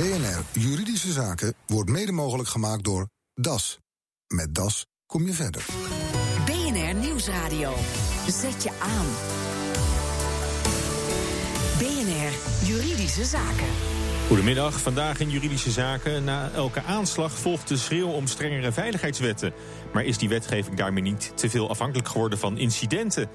BNR 0.00 0.60
Juridische 0.60 1.12
Zaken 1.12 1.54
wordt 1.66 1.90
mede 1.90 2.12
mogelijk 2.12 2.48
gemaakt 2.48 2.84
door 2.84 3.08
DAS. 3.34 3.78
Met 4.26 4.54
DAS 4.54 4.86
kom 5.06 5.26
je 5.26 5.32
verder. 5.32 5.64
BNR 6.44 6.94
Nieuwsradio. 6.94 7.72
Zet 8.28 8.62
je 8.62 8.70
aan. 8.80 9.06
BNR 11.78 12.32
Juridische 12.68 13.24
Zaken. 13.24 13.68
Goedemiddag, 14.26 14.80
vandaag 14.80 15.20
in 15.20 15.30
Juridische 15.30 15.70
Zaken. 15.70 16.24
Na 16.24 16.50
elke 16.50 16.82
aanslag 16.82 17.38
volgt 17.38 17.68
de 17.68 17.76
schreeuw 17.76 18.08
om 18.08 18.26
strengere 18.26 18.72
veiligheidswetten. 18.72 19.52
Maar 19.92 20.04
is 20.04 20.18
die 20.18 20.28
wetgeving 20.28 20.76
daarmee 20.76 21.02
niet 21.02 21.32
te 21.34 21.50
veel 21.50 21.68
afhankelijk 21.68 22.08
geworden 22.08 22.38
van 22.38 22.58
incidenten? 22.58 23.28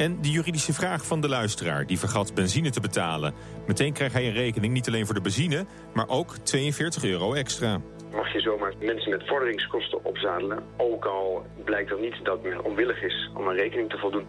En 0.00 0.18
de 0.20 0.30
juridische 0.30 0.72
vraag 0.72 1.06
van 1.06 1.20
de 1.20 1.28
luisteraar, 1.28 1.86
die 1.86 1.98
vergat 1.98 2.34
benzine 2.34 2.70
te 2.70 2.80
betalen. 2.80 3.34
Meteen 3.66 3.92
krijgt 3.92 4.14
hij 4.14 4.26
een 4.26 4.32
rekening 4.32 4.72
niet 4.72 4.86
alleen 4.86 5.06
voor 5.06 5.14
de 5.14 5.20
benzine, 5.20 5.66
maar 5.94 6.08
ook 6.08 6.36
42 6.42 7.04
euro 7.04 7.32
extra. 7.32 7.80
Mag 8.12 8.32
je 8.32 8.40
zomaar 8.40 8.72
mensen 8.80 9.10
met 9.10 9.26
vorderingskosten 9.26 10.04
opzadelen, 10.04 10.62
ook 10.76 11.04
al 11.04 11.46
blijkt 11.64 11.90
dan 11.90 12.00
niet 12.00 12.24
dat 12.24 12.42
men 12.42 12.64
onwillig 12.64 13.02
is 13.02 13.30
om 13.34 13.48
een 13.48 13.56
rekening 13.56 13.90
te 13.90 13.98
voldoen. 13.98 14.26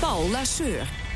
Paul 0.00 0.28
Lasseur. 0.28 1.09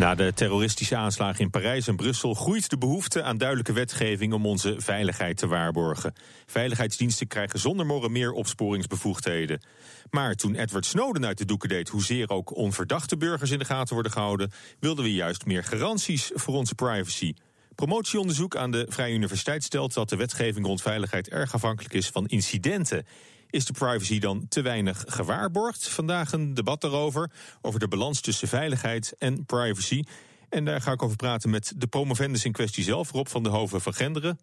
Na 0.00 0.14
de 0.14 0.32
terroristische 0.34 0.96
aanslagen 0.96 1.40
in 1.40 1.50
Parijs 1.50 1.86
en 1.86 1.96
Brussel 1.96 2.34
groeit 2.34 2.70
de 2.70 2.78
behoefte 2.78 3.22
aan 3.22 3.38
duidelijke 3.38 3.72
wetgeving 3.72 4.32
om 4.32 4.46
onze 4.46 4.74
veiligheid 4.78 5.36
te 5.36 5.46
waarborgen. 5.46 6.12
Veiligheidsdiensten 6.46 7.26
krijgen 7.26 7.58
zonder 7.58 7.86
morren 7.86 8.12
meer 8.12 8.32
opsporingsbevoegdheden. 8.32 9.62
Maar 10.10 10.34
toen 10.34 10.54
Edward 10.54 10.86
Snowden 10.86 11.26
uit 11.26 11.38
de 11.38 11.44
doeken 11.44 11.68
deed 11.68 11.88
hoezeer 11.88 12.30
ook 12.30 12.56
onverdachte 12.56 13.16
burgers 13.16 13.50
in 13.50 13.58
de 13.58 13.64
gaten 13.64 13.94
worden 13.94 14.12
gehouden, 14.12 14.50
wilden 14.78 15.04
we 15.04 15.12
juist 15.12 15.46
meer 15.46 15.64
garanties 15.64 16.30
voor 16.34 16.54
onze 16.54 16.74
privacy. 16.74 17.34
Promotieonderzoek 17.74 18.56
aan 18.56 18.70
de 18.70 18.86
Vrije 18.88 19.14
Universiteit 19.14 19.64
stelt 19.64 19.94
dat 19.94 20.08
de 20.08 20.16
wetgeving 20.16 20.66
rond 20.66 20.82
veiligheid 20.82 21.28
erg 21.28 21.54
afhankelijk 21.54 21.94
is 21.94 22.08
van 22.08 22.26
incidenten. 22.26 23.06
Is 23.50 23.64
de 23.64 23.72
privacy 23.72 24.18
dan 24.18 24.48
te 24.48 24.62
weinig 24.62 25.04
gewaarborgd? 25.06 25.88
Vandaag 25.88 26.32
een 26.32 26.54
debat 26.54 26.80
daarover, 26.80 27.30
over 27.62 27.80
de 27.80 27.88
balans 27.88 28.20
tussen 28.20 28.48
veiligheid 28.48 29.14
en 29.18 29.44
privacy. 29.44 30.02
En 30.48 30.64
daar 30.64 30.80
ga 30.80 30.92
ik 30.92 31.02
over 31.02 31.16
praten 31.16 31.50
met 31.50 31.72
de 31.76 31.86
promovendus 31.86 32.44
in 32.44 32.52
kwestie 32.52 32.84
zelf, 32.84 33.10
Rob 33.10 33.26
van 33.26 33.42
der 33.42 33.52
Hoven 33.52 33.80
van 33.80 33.94
Genderen. 33.94 34.38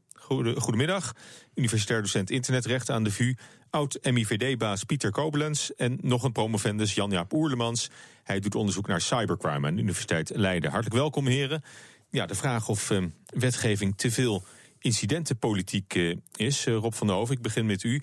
goedemiddag, 0.55 1.13
universitair 1.55 2.01
docent 2.01 2.29
internetrecht 2.29 2.89
aan 2.89 3.03
de 3.03 3.11
VU, 3.11 3.35
oud-MIVD-baas 3.69 4.83
Pieter 4.83 5.11
Kobelens 5.11 5.75
en 5.75 5.97
nog 6.01 6.23
een 6.23 6.31
promovendus 6.31 6.93
Jan-Jaap 6.93 7.33
Oerlemans. 7.33 7.89
Hij 8.23 8.39
doet 8.39 8.55
onderzoek 8.55 8.87
naar 8.87 9.01
cybercrime 9.01 9.67
aan 9.67 9.75
de 9.75 9.81
Universiteit 9.81 10.31
Leiden. 10.35 10.71
Hartelijk 10.71 10.99
welkom 10.99 11.27
heren. 11.27 11.63
Ja, 12.09 12.25
de 12.25 12.35
vraag 12.35 12.67
of 12.67 12.89
uh, 12.89 13.05
wetgeving 13.25 13.97
te 13.97 14.11
veel 14.11 14.45
incidentenpolitiek 14.79 15.95
uh, 15.95 16.15
is. 16.35 16.65
Uh, 16.65 16.75
Rob 16.75 16.93
van 16.93 17.07
der 17.07 17.15
Hoven, 17.15 17.35
ik 17.35 17.41
begin 17.41 17.65
met 17.65 17.83
u. 17.83 18.01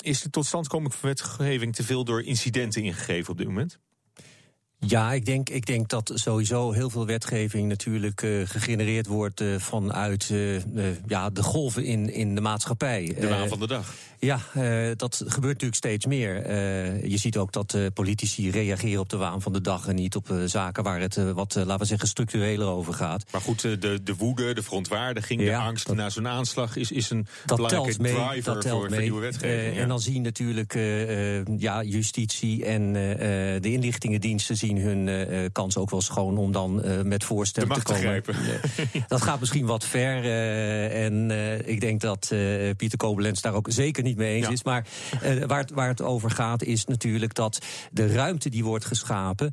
is 0.00 0.22
de 0.22 0.30
totstandkoming 0.30 0.94
van 0.94 1.08
wetgeving 1.08 1.74
te 1.74 1.82
veel 1.82 2.04
door 2.04 2.22
incidenten 2.22 2.82
ingegeven 2.82 3.30
op 3.30 3.38
dit 3.38 3.46
moment? 3.46 3.78
Ja, 4.86 5.12
ik 5.12 5.26
denk, 5.26 5.48
ik 5.48 5.66
denk 5.66 5.88
dat 5.88 6.10
sowieso 6.14 6.72
heel 6.72 6.90
veel 6.90 7.06
wetgeving 7.06 7.68
natuurlijk 7.68 8.22
uh, 8.22 8.46
gegenereerd 8.46 9.06
wordt 9.06 9.40
uh, 9.40 9.58
vanuit 9.58 10.28
uh, 10.32 10.60
ja, 11.06 11.30
de 11.30 11.42
golven 11.42 11.84
in, 11.84 12.12
in 12.12 12.34
de 12.34 12.40
maatschappij. 12.40 13.16
De 13.20 13.28
waan 13.28 13.48
van 13.48 13.58
de 13.58 13.66
dag. 13.66 13.94
Ja, 14.24 14.40
dat 14.96 15.22
gebeurt 15.26 15.52
natuurlijk 15.52 15.74
steeds 15.74 16.06
meer. 16.06 16.34
je 17.08 17.16
ziet 17.16 17.36
ook 17.36 17.52
dat 17.52 17.76
politici 17.94 18.50
reageren 18.50 19.00
op 19.00 19.08
de 19.08 19.16
waan 19.16 19.42
van 19.42 19.52
de 19.52 19.60
dag 19.60 19.86
en 19.86 19.94
niet 19.94 20.16
op 20.16 20.34
zaken 20.44 20.82
waar 20.82 21.00
het 21.00 21.32
wat, 21.32 21.54
laten 21.54 21.78
we 21.78 21.84
zeggen, 21.84 22.08
structureler 22.08 22.66
over 22.66 22.94
gaat. 22.94 23.24
Maar 23.32 23.40
goed, 23.40 23.60
de, 23.60 24.02
de 24.02 24.14
woede, 24.16 24.54
de 24.54 24.62
verontwaardiging, 24.62 25.40
ja, 25.40 25.58
de 25.58 25.64
angst 25.64 25.92
na 25.92 26.10
zo'n 26.10 26.28
aanslag 26.28 26.76
is, 26.76 26.92
is 26.92 27.10
een 27.10 27.26
dat 27.44 27.56
belangrijke 27.56 28.02
mee, 28.02 28.14
driver 28.14 28.54
dat 28.54 28.68
voor, 28.68 28.80
mee. 28.80 28.90
voor 28.90 29.00
nieuwe 29.00 29.20
wetgeving. 29.20 29.74
Ja. 29.74 29.80
En 29.80 29.88
dan 29.88 30.00
zien 30.00 30.22
natuurlijk 30.22 30.72
ja, 31.58 31.82
justitie 31.82 32.64
en 32.64 32.92
de 32.92 33.72
inlichtingendiensten 33.72 34.56
zien 34.56 34.78
hun 34.78 35.52
kans 35.52 35.76
ook 35.76 35.90
wel 35.90 36.00
schoon 36.00 36.38
om 36.38 36.52
dan 36.52 36.82
met 37.08 37.24
voorstellen 37.24 37.74
te 37.74 37.82
komen. 37.82 38.22
Te 38.22 38.32
dat 39.08 39.22
gaat 39.22 39.40
misschien 39.40 39.66
wat 39.66 39.84
ver. 39.84 40.24
En 40.90 41.30
ik 41.64 41.80
denk 41.80 42.00
dat 42.00 42.32
Pieter 42.76 42.98
Kobelens 42.98 43.40
daar 43.40 43.54
ook 43.54 43.66
zeker 43.70 44.02
niet 44.02 44.13
mee 44.16 44.34
eens 44.34 44.46
ja. 44.46 44.52
is. 44.52 44.62
Maar 44.62 44.86
waar, 45.46 45.58
het, 45.58 45.70
waar 45.70 45.88
het 45.88 46.02
over 46.02 46.30
gaat 46.30 46.62
is 46.62 46.84
natuurlijk 46.84 47.34
dat 47.34 47.58
de 47.92 48.06
ruimte 48.06 48.48
die 48.48 48.64
wordt 48.64 48.84
geschapen 48.84 49.52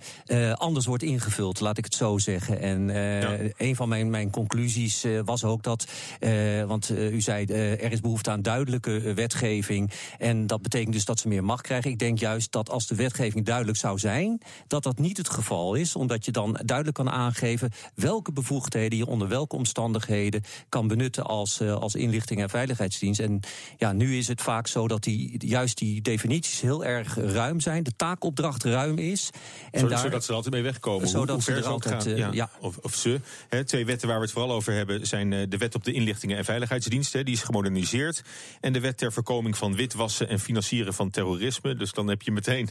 anders 0.53 0.85
wordt 0.85 1.03
ingevuld, 1.03 1.59
laat 1.59 1.77
ik 1.77 1.83
het 1.83 1.93
zo 1.93 2.17
zeggen. 2.17 2.59
En 2.59 2.87
ja. 2.89 3.37
een 3.57 3.75
van 3.75 3.89
mijn, 3.89 4.09
mijn 4.09 4.29
conclusies 4.29 5.05
was 5.25 5.43
ook 5.43 5.63
dat, 5.63 5.87
want 6.67 6.89
u 6.89 7.21
zei 7.21 7.45
er 7.45 7.91
is 7.91 8.01
behoefte 8.01 8.31
aan 8.31 8.41
duidelijke 8.41 9.13
wetgeving. 9.13 9.91
En 10.17 10.47
dat 10.47 10.61
betekent 10.61 10.93
dus 10.93 11.05
dat 11.05 11.19
ze 11.19 11.27
meer 11.27 11.43
macht 11.43 11.61
krijgen. 11.61 11.91
Ik 11.91 11.99
denk 11.99 12.19
juist 12.19 12.51
dat 12.51 12.69
als 12.69 12.87
de 12.87 12.95
wetgeving 12.95 13.45
duidelijk 13.45 13.77
zou 13.77 13.99
zijn, 13.99 14.41
dat 14.67 14.83
dat 14.83 14.99
niet 14.99 15.17
het 15.17 15.29
geval 15.29 15.75
is, 15.75 15.95
omdat 15.95 16.25
je 16.25 16.31
dan 16.31 16.59
duidelijk 16.65 16.97
kan 16.97 17.09
aangeven 17.09 17.71
welke 17.95 18.31
bevoegdheden 18.31 18.97
je 18.97 19.05
onder 19.05 19.27
welke 19.27 19.55
omstandigheden 19.55 20.43
kan 20.69 20.87
benutten 20.87 21.25
als, 21.25 21.61
als 21.61 21.95
inlichting 21.95 22.41
en 22.41 22.49
veiligheidsdienst. 22.49 23.19
En 23.19 23.39
ja, 23.77 23.91
nu 23.91 24.17
is 24.17 24.27
het 24.27 24.41
vaak 24.41 24.50
zo 24.59 24.87
dat 24.87 25.03
die, 25.03 25.47
juist 25.47 25.77
die 25.77 26.01
definities 26.01 26.61
heel 26.61 26.85
erg 26.85 27.15
ruim 27.15 27.59
zijn, 27.59 27.83
de 27.83 27.95
taakopdracht 27.95 28.63
ruim 28.63 28.97
is. 28.97 29.29
En 29.71 29.79
zodat, 29.79 29.89
daar, 29.89 29.99
zodat 29.99 30.23
ze 30.23 30.29
er 30.29 30.35
altijd 30.35 30.53
mee 30.53 30.63
wegkomen. 30.63 31.07
Zodat 31.07 31.35
hoe, 31.35 31.43
ze 31.43 31.53
er 31.53 31.65
altijd, 31.65 32.05
uh, 32.05 32.17
ja. 32.17 32.29
ja. 32.31 32.49
Of, 32.59 32.77
of, 32.77 32.95
ze. 32.95 33.19
He, 33.49 33.63
twee 33.63 33.85
wetten 33.85 34.07
waar 34.07 34.17
we 34.17 34.23
het 34.23 34.31
vooral 34.31 34.51
over 34.51 34.73
hebben 34.73 35.07
zijn 35.07 35.31
uh, 35.31 35.43
de 35.49 35.57
wet 35.57 35.75
op 35.75 35.83
de 35.83 35.91
inlichtingen 35.91 36.37
en 36.37 36.45
veiligheidsdiensten. 36.45 37.25
Die 37.25 37.33
is 37.33 37.41
gemoderniseerd. 37.41 38.23
En 38.59 38.73
de 38.73 38.79
wet 38.79 38.97
ter 38.97 39.13
voorkoming 39.13 39.57
van 39.57 39.75
witwassen 39.75 40.29
en 40.29 40.39
financieren 40.39 40.93
van 40.93 41.09
terrorisme. 41.09 41.75
Dus 41.75 41.91
dan 41.91 42.07
heb 42.07 42.21
je 42.21 42.31
meteen 42.31 42.69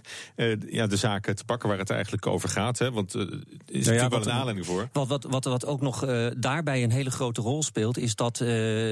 ja, 0.69 0.87
de 0.87 0.97
zaken 0.97 1.37
te 1.37 1.45
pakken 1.45 1.69
waar 1.69 1.79
het 1.79 1.91
eigenlijk 1.91 2.27
over 2.27 2.49
gaat. 2.49 2.79
Hè? 2.79 2.93
Want 2.93 3.15
uh, 3.15 3.23
is 3.23 3.29
nou 3.29 3.41
ja, 3.67 3.73
natuurlijk 3.73 4.11
wel 4.11 4.23
een 4.23 4.39
aanleiding 4.39 4.67
voor. 4.67 4.89
Wat, 4.93 5.09
wat, 5.09 5.25
wat, 5.25 5.45
wat 5.45 5.67
ook 5.67 5.81
nog 5.81 6.07
daarbij 6.37 6.83
een 6.83 6.91
hele 6.91 7.11
grote 7.11 7.41
rol 7.41 7.62
speelt, 7.62 7.99
is 7.99 8.15
dat 8.15 8.37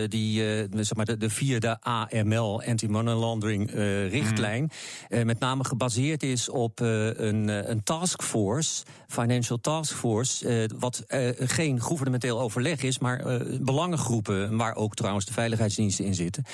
die, 0.08 0.42
zeg 0.70 0.94
maar 0.94 1.04
de, 1.04 1.16
de 1.16 1.30
vierde 1.30 1.80
AML, 1.80 2.62
Anti-Money 2.68 3.14
Laundering 3.14 3.70
richtlijn, 4.10 4.70
mm. 5.08 5.26
met 5.26 5.38
name 5.38 5.64
gebaseerd 5.64 6.22
is 6.22 6.48
op 6.48 6.80
een, 6.80 7.70
een 7.70 7.82
taskforce, 7.82 8.84
Financial 9.08 9.60
Taskforce, 9.60 10.68
wat 10.78 11.04
geen 11.38 11.80
gouvernementeel 11.80 12.40
overleg 12.40 12.82
is, 12.82 12.98
maar 12.98 13.42
belangengroepen, 13.60 14.56
waar 14.56 14.76
ook 14.76 14.94
trouwens 14.94 15.26
de 15.26 15.32
veiligheidsdiensten 15.32 16.04
in 16.04 16.14
zitten. 16.14 16.44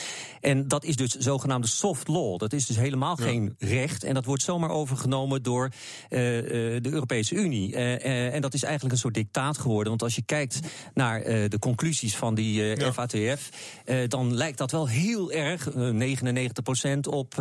En 0.41 0.69
dat 0.69 0.85
is 0.85 0.97
dus 0.97 1.17
zogenaamde 1.17 1.67
soft 1.67 2.09
law. 2.09 2.39
Dat 2.39 2.53
is 2.53 2.67
dus 2.67 2.77
helemaal 2.77 3.17
ja. 3.19 3.25
geen 3.25 3.55
recht. 3.59 4.05
En 4.05 4.15
dat 4.15 4.25
wordt 4.25 4.43
zomaar 4.43 4.71
overgenomen 4.71 5.43
door 5.43 5.71
de 6.09 6.81
Europese 6.91 7.35
Unie. 7.35 7.77
En 7.77 8.41
dat 8.41 8.55
is 8.55 8.63
eigenlijk 8.63 8.95
een 8.95 9.01
soort 9.01 9.15
dictaat 9.15 9.59
geworden. 9.59 9.89
Want 9.89 10.03
als 10.03 10.15
je 10.15 10.23
kijkt 10.23 10.61
naar 10.95 11.23
de 11.25 11.59
conclusies 11.59 12.17
van 12.17 12.35
die. 12.35 12.83
FATF, 12.93 13.51
dan 14.09 14.35
lijkt 14.35 14.59
dat 14.59 14.71
wel 14.71 14.89
heel 14.89 15.33
erg, 15.33 15.73
99% 16.05 16.99
op 17.01 17.35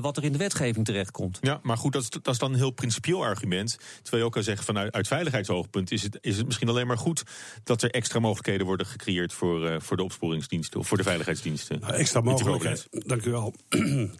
wat 0.00 0.16
er 0.16 0.24
in 0.24 0.32
de 0.32 0.38
wetgeving 0.38 0.84
terechtkomt. 0.84 1.38
Ja, 1.40 1.60
maar 1.62 1.76
goed, 1.76 1.92
dat 1.92 2.02
is, 2.02 2.10
dat 2.10 2.28
is 2.28 2.38
dan 2.38 2.52
een 2.52 2.58
heel 2.58 2.70
principieel 2.70 3.24
argument. 3.24 3.78
Terwijl 4.02 4.22
je 4.22 4.24
ook 4.24 4.32
kan 4.32 4.42
zeggen, 4.42 4.64
vanuit 4.64 4.92
uit 4.92 5.08
veiligheidsoogpunt 5.08 5.92
is 5.92 6.02
het, 6.02 6.18
is 6.20 6.36
het 6.36 6.46
misschien 6.46 6.68
alleen 6.68 6.86
maar 6.86 6.98
goed 6.98 7.22
dat 7.64 7.82
er 7.82 7.90
extra 7.90 8.18
mogelijkheden 8.18 8.66
worden 8.66 8.86
gecreëerd 8.86 9.32
voor, 9.32 9.82
voor 9.82 9.96
de 9.96 10.02
opsporingsdiensten 10.02 10.80
of 10.80 10.88
voor 10.88 10.96
de 10.96 11.02
veiligheidsdiensten. 11.02 11.80
Nou, 11.80 11.92
extra 11.92 12.20
mogelijkheden, 12.20 12.84
dank 12.90 13.24
u 13.24 13.30
wel. 13.30 13.54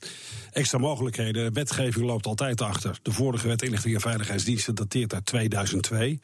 extra 0.53 0.79
mogelijkheden. 0.79 1.45
De 1.45 1.51
wetgeving 1.53 2.07
loopt 2.07 2.27
altijd 2.27 2.61
achter. 2.61 2.99
De 3.03 3.13
vorige 3.13 3.49
wet 3.49 3.63
inlichting 3.63 3.95
en 3.95 4.01
veiligheidsdiensten 4.01 4.75
dateert 4.75 5.15
uit 5.15 5.27
2002. 5.27 6.21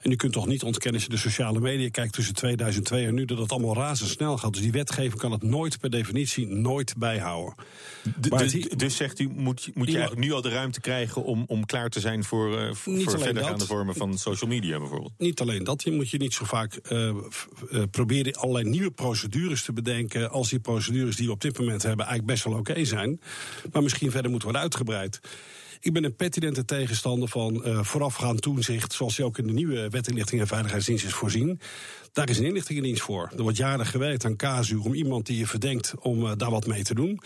En 0.00 0.10
u 0.10 0.16
kunt 0.16 0.32
toch 0.32 0.46
niet 0.46 0.62
ontkennen 0.62 1.00
als 1.00 1.10
je 1.10 1.16
de 1.16 1.30
sociale 1.30 1.60
media 1.60 1.88
kijkt 1.90 2.12
tussen 2.12 2.34
2002 2.34 3.06
en 3.06 3.14
nu 3.14 3.24
dat 3.24 3.38
het 3.38 3.52
allemaal 3.52 3.74
razendsnel 3.74 4.38
gaat. 4.38 4.52
Dus 4.52 4.62
die 4.62 4.72
wetgeving 4.72 5.20
kan 5.20 5.32
het 5.32 5.42
nooit 5.42 5.78
per 5.78 5.90
definitie 5.90 6.46
nooit 6.46 6.94
bijhouden. 7.16 7.54
dus, 8.18 8.52
dus 8.76 8.96
zegt 8.96 9.18
u, 9.18 9.28
moet, 9.28 9.70
moet 9.74 9.86
je 9.86 9.96
eigenlijk 9.96 10.26
nu 10.26 10.32
al 10.32 10.42
de 10.42 10.48
ruimte 10.48 10.80
krijgen 10.80 11.24
om, 11.24 11.44
om 11.46 11.66
klaar 11.66 11.88
te 11.88 12.00
zijn 12.00 12.24
voor, 12.24 12.60
uh, 12.60 12.74
voor 12.74 13.20
verdergaande 13.20 13.66
vormen 13.66 13.94
van 13.94 14.18
social 14.18 14.50
media 14.50 14.78
bijvoorbeeld? 14.78 15.12
Niet 15.18 15.40
alleen 15.40 15.64
dat, 15.64 15.82
je 15.82 15.92
moet 15.92 16.10
je 16.10 16.18
niet 16.18 16.34
zo 16.34 16.44
vaak 16.44 16.78
uh, 16.88 17.14
uh, 17.70 17.82
proberen 17.90 18.34
allerlei 18.34 18.68
nieuwe 18.68 18.90
procedures 18.90 19.62
te 19.62 19.72
bedenken 19.72 20.30
als 20.30 20.48
die 20.48 20.60
procedures 20.60 21.16
die 21.16 21.26
we 21.26 21.32
op 21.32 21.40
dit 21.40 21.58
moment 21.58 21.82
hebben 21.82 22.06
eigenlijk 22.06 22.34
best 22.34 22.44
wel 22.44 22.58
oké 22.58 22.70
okay 22.70 22.84
zijn, 22.84 23.20
maar 23.72 23.82
misschien 23.82 24.10
verder 24.10 24.30
moeten 24.30 24.48
worden 24.48 24.62
uitgebreid. 24.62 25.20
Ik 25.86 25.92
ben 25.92 26.04
een 26.04 26.16
pertinente 26.16 26.64
tegenstander 26.64 27.28
van 27.28 27.62
uh, 27.64 27.82
voorafgaand 27.82 28.42
toezicht, 28.42 28.92
zoals 28.92 29.16
die 29.16 29.24
ook 29.24 29.38
in 29.38 29.46
de 29.46 29.52
nieuwe 29.52 29.88
wet 29.88 30.08
inlichting 30.08 30.40
en 30.40 30.46
veiligheidsdienst 30.46 31.04
is 31.04 31.12
voorzien. 31.12 31.60
Daar 32.12 32.28
is 32.28 32.38
een 32.38 32.44
inlichtingendienst 32.44 33.02
voor. 33.02 33.32
Er 33.36 33.42
wordt 33.42 33.56
jaren 33.56 33.86
gewerkt 33.86 34.24
aan 34.24 34.36
casu 34.36 34.76
om 34.76 34.94
iemand 34.94 35.26
die 35.26 35.38
je 35.38 35.46
verdenkt 35.46 35.94
om 36.00 36.22
uh, 36.22 36.32
daar 36.36 36.50
wat 36.50 36.66
mee 36.66 36.82
te 36.82 36.94
doen. 36.94 37.20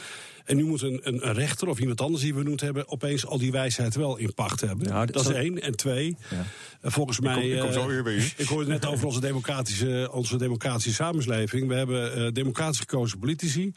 En 0.50 0.56
nu 0.56 0.64
moet 0.64 0.82
een, 0.82 1.00
een, 1.02 1.28
een 1.28 1.34
rechter 1.34 1.68
of 1.68 1.78
iemand 1.78 2.00
anders 2.00 2.22
die 2.22 2.34
we 2.34 2.42
noemt 2.42 2.60
hebben... 2.60 2.88
opeens 2.88 3.26
al 3.26 3.38
die 3.38 3.52
wijsheid 3.52 3.94
wel 3.94 4.16
in 4.16 4.34
pacht 4.34 4.60
hebben. 4.60 5.06
Dat 5.06 5.28
is 5.28 5.34
één. 5.34 5.62
En 5.62 5.76
twee, 5.76 6.16
ja. 6.30 6.36
uh, 6.36 6.90
volgens 6.90 7.20
mij... 7.20 7.34
Ik 7.34 7.40
kom, 7.40 7.52
ik 7.52 7.60
kom 7.60 7.72
zo 7.82 7.86
weer 7.86 8.02
bij 8.02 8.12
u. 8.12 8.22
ik 8.36 8.46
hoorde 8.46 8.70
net 8.70 8.86
over 8.86 9.06
onze 9.06 9.20
democratische, 9.20 10.08
onze 10.12 10.36
democratische 10.36 10.92
samenleving. 10.92 11.68
We 11.68 11.74
hebben 11.74 12.18
uh, 12.18 12.32
democratisch 12.32 12.78
gekozen 12.78 13.18
politici. 13.18 13.72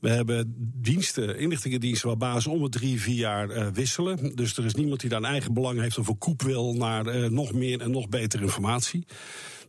We 0.00 0.08
hebben 0.10 0.54
diensten, 0.80 1.38
inlichtingendiensten... 1.38 2.08
waar 2.08 2.16
bazen 2.16 2.50
om 2.50 2.62
het 2.62 2.72
drie, 2.72 3.00
vier 3.00 3.16
jaar 3.16 3.50
uh, 3.50 3.66
wisselen. 3.72 4.36
Dus 4.36 4.56
er 4.56 4.64
is 4.64 4.74
niemand 4.74 5.00
die 5.00 5.10
daar 5.10 5.18
een 5.18 5.24
eigen 5.24 5.54
belang 5.54 5.80
heeft... 5.80 5.98
of 5.98 6.08
een 6.08 6.18
koep 6.18 6.42
wil 6.42 6.74
naar 6.74 7.30
nog 7.30 7.52
meer 7.52 7.80
en 7.80 7.90
nog 7.90 8.08
betere 8.08 8.42
informatie. 8.42 9.06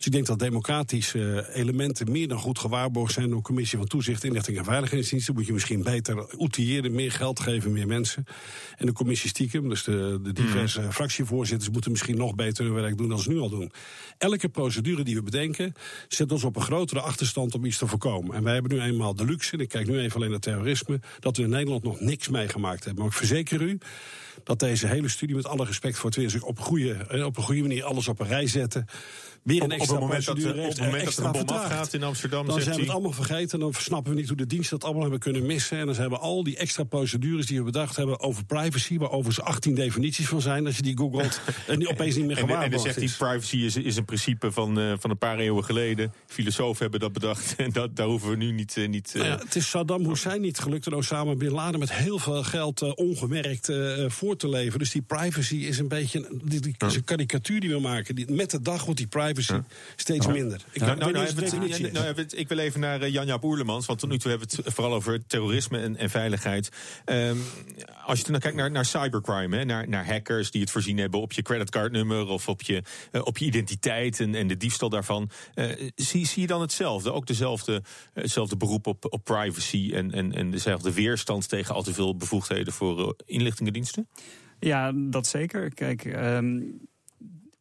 Dus 0.01 0.09
ik 0.09 0.15
denk 0.15 0.27
dat 0.27 0.39
democratische 0.39 1.49
elementen 1.53 2.11
meer 2.11 2.27
dan 2.27 2.37
goed 2.37 2.59
gewaarborgd 2.59 3.13
zijn 3.13 3.29
door 3.29 3.41
Commissie 3.41 3.77
van 3.77 3.87
Toezicht, 3.87 4.23
Inlichting 4.23 4.57
en 4.57 4.63
Veiligheidsdiensten. 4.63 5.33
Moet 5.33 5.45
je 5.45 5.53
misschien 5.53 5.83
beter 5.83 6.37
outilleren, 6.37 6.91
meer 6.91 7.11
geld 7.11 7.39
geven, 7.39 7.71
meer 7.71 7.87
mensen. 7.87 8.25
En 8.77 8.85
de 8.85 8.91
commissie 8.91 9.29
stiekem, 9.29 9.69
dus 9.69 9.83
de, 9.83 10.19
de 10.23 10.33
diverse 10.33 10.81
mm. 10.81 10.91
fractievoorzitters, 10.91 11.69
moeten 11.69 11.91
misschien 11.91 12.17
nog 12.17 12.35
beter 12.35 12.65
hun 12.65 12.73
werk 12.73 12.97
doen 12.97 13.09
dan 13.09 13.19
ze 13.19 13.29
nu 13.29 13.39
al 13.39 13.49
doen. 13.49 13.71
Elke 14.17 14.49
procedure 14.49 15.03
die 15.03 15.15
we 15.15 15.23
bedenken, 15.23 15.73
zet 16.07 16.31
ons 16.31 16.43
op 16.43 16.55
een 16.55 16.61
grotere 16.61 17.01
achterstand 17.01 17.55
om 17.55 17.65
iets 17.65 17.77
te 17.77 17.87
voorkomen. 17.87 18.35
En 18.35 18.43
wij 18.43 18.53
hebben 18.53 18.71
nu 18.71 18.81
eenmaal 18.81 19.15
de 19.15 19.25
luxe, 19.25 19.53
en 19.53 19.59
ik 19.59 19.69
kijk 19.69 19.87
nu 19.87 19.99
even 19.99 20.15
alleen 20.15 20.29
naar 20.29 20.39
terrorisme, 20.39 20.99
dat 21.19 21.37
we 21.37 21.43
in 21.43 21.49
Nederland 21.49 21.83
nog 21.83 21.99
niks 21.99 22.29
meegemaakt 22.29 22.83
hebben. 22.83 23.03
Maar 23.03 23.11
ik 23.11 23.17
verzeker 23.17 23.61
u 23.61 23.77
dat 24.43 24.59
deze 24.59 24.87
hele 24.87 25.07
studie, 25.07 25.35
met 25.35 25.47
alle 25.47 25.65
respect 25.65 25.97
voor 25.97 26.09
het 26.09 26.15
weer, 26.15 26.43
op 26.43 26.57
een 26.57 26.63
goede, 26.63 27.25
op 27.25 27.37
een 27.37 27.43
goede 27.43 27.61
manier 27.61 27.83
alles 27.83 28.07
op 28.07 28.19
een 28.19 28.27
rij 28.27 28.47
zetten. 28.47 28.85
Weer 29.43 29.63
een 29.63 29.71
extra 29.71 29.90
op, 29.91 29.99
het 29.99 30.07
moment 30.07 30.25
dat, 30.25 30.37
op 30.37 30.69
het 30.69 30.79
moment 30.79 31.05
dat 31.05 31.17
er 31.17 31.25
een 31.25 31.45
bom 31.45 31.55
afgaat 31.57 31.93
in 31.93 32.03
Amsterdam, 32.03 32.45
dan 32.45 32.61
zijn 32.61 32.75
we 32.75 32.81
het 32.81 32.91
allemaal 32.91 33.11
vergeten. 33.11 33.59
Dan 33.59 33.73
snappen 33.73 34.13
we 34.13 34.19
niet 34.19 34.27
hoe 34.27 34.37
de 34.37 34.45
diensten 34.45 34.79
dat 34.79 34.83
allemaal 34.83 35.01
hebben 35.01 35.19
kunnen 35.19 35.45
missen. 35.45 35.77
En 35.77 35.85
dan 35.85 35.95
zijn 35.95 36.09
we 36.09 36.17
al 36.17 36.43
die 36.43 36.57
extra 36.57 36.83
procedures 36.83 37.45
die 37.45 37.57
we 37.57 37.63
bedacht 37.63 37.95
hebben 37.95 38.19
over 38.19 38.45
privacy, 38.45 38.97
waar 38.97 39.11
overigens 39.11 39.45
18 39.45 39.75
definities 39.75 40.27
van 40.27 40.41
zijn, 40.41 40.65
als 40.65 40.75
je 40.75 40.81
die 40.81 40.97
googelt, 40.97 41.41
en 41.67 41.79
die 41.79 41.89
opeens 41.89 42.15
niet 42.15 42.25
meer 42.25 42.37
En, 42.37 42.41
en 42.41 42.47
dan 42.47 42.55
gewaarborgd 42.55 42.95
zegt 42.95 43.17
hij, 43.19 43.27
privacy 43.27 43.57
is, 43.57 43.75
is 43.75 43.95
een 43.95 44.05
principe 44.05 44.51
van, 44.51 44.79
eh, 44.79 44.93
van 44.99 45.09
een 45.09 45.17
paar 45.17 45.39
eeuwen 45.39 45.63
geleden. 45.63 46.13
Filosofen 46.25 46.81
hebben 46.81 46.99
dat 46.99 47.13
bedacht 47.13 47.55
en 47.57 47.71
dat, 47.71 47.95
daar 47.95 48.07
hoeven 48.07 48.29
we 48.29 48.35
nu 48.35 48.51
niet... 48.51 48.77
eh, 48.77 48.87
niet 48.87 49.11
eh, 49.15 49.21
Nou 49.21 49.33
ja, 49.33 49.37
het 49.43 49.55
is 49.55 49.69
Saddam 49.69 50.05
Hussein 50.05 50.41
niet 50.41 50.59
gelukt 50.59 50.85
en 50.85 50.93
Osama 50.93 51.35
Bin 51.35 51.51
Laden 51.51 51.79
met 51.79 51.93
heel 51.93 52.19
veel 52.19 52.43
geld 52.43 52.81
eh, 52.81 52.91
ongemerkt 52.95 53.69
eh, 53.69 54.05
voor 54.07 54.35
te 54.35 54.49
leveren. 54.49 54.79
Dus 54.79 54.91
die 54.91 55.01
privacy 55.01 55.55
is 55.55 55.79
een 55.79 55.87
beetje 55.87 56.19
een, 56.29 56.41
die, 56.43 56.59
die, 56.59 56.75
is 56.77 56.95
een 56.95 57.03
karikatuur 57.03 57.59
die 57.59 57.69
we 57.69 57.79
maken. 57.79 58.15
Die, 58.15 58.31
met 58.31 58.51
de 58.51 58.61
dag 58.61 58.83
wordt 58.83 58.99
die 58.99 59.07
privacy 59.07 59.53
steeds 59.95 60.27
minder. 60.27 60.61
Ik 60.71 60.81
Nou, 60.81 60.97
nou, 60.97 61.11
nou, 61.11 61.25
het- 61.25 61.91
nou, 61.93 62.05
het- 62.15 62.37
ik 62.37 62.47
wil 62.47 62.57
even 62.57 62.79
naar 62.79 63.01
uh, 63.01 63.09
Janja 63.13 63.39
Boerlemans, 63.39 63.85
want 63.85 63.99
tot 63.99 64.09
nu 64.09 64.17
toe 64.17 64.29
hebben 64.31 64.49
we 64.49 64.61
het 64.63 64.73
vooral 64.73 64.93
over 64.93 65.25
terrorisme 65.27 65.77
en, 65.79 65.97
en 65.97 66.09
veiligheid. 66.09 66.69
Ehm, 67.05 67.37
als 68.05 68.19
je 68.19 68.31
dan 68.31 68.39
kijkt 68.39 68.57
naar, 68.57 68.71
naar 68.71 68.85
cybercrime, 68.85 69.57
hè, 69.57 69.63
naar, 69.65 69.89
naar 69.89 70.05
hackers 70.05 70.51
die 70.51 70.61
het 70.61 70.71
voorzien 70.71 70.97
hebben 70.97 71.19
op 71.21 71.31
je 71.31 71.41
creditcardnummer 71.41 72.27
of 72.27 72.47
op 72.47 72.61
je, 72.61 72.83
eh, 73.11 73.21
op 73.25 73.37
je 73.37 73.45
identiteit 73.45 74.19
en, 74.19 74.35
en 74.35 74.47
de 74.47 74.57
diefstal 74.57 74.89
daarvan. 74.89 75.29
eh, 75.53 75.89
zie, 75.95 76.25
zie 76.25 76.41
je 76.41 76.47
dan 76.47 76.61
hetzelfde? 76.61 77.11
Ook 77.13 77.25
dezelfde, 77.27 77.81
hetzelfde 78.13 78.57
beroep 78.57 78.87
op, 78.87 79.05
op 79.09 79.23
privacy 79.23 79.91
en, 79.93 80.11
en, 80.11 80.33
en 80.33 80.51
dezelfde 80.51 80.93
weerstand 80.93 81.49
tegen 81.49 81.75
al 81.75 81.83
te 81.83 81.93
veel 81.93 82.15
bevoegdheden 82.15 82.73
voor 82.73 82.99
eh, 82.99 83.13
inlichtingendiensten? 83.25 84.07
Ja, 84.59 84.91
dat 84.95 85.27
zeker. 85.27 85.73
Kijk, 85.73 86.05
ehm, 86.05 86.59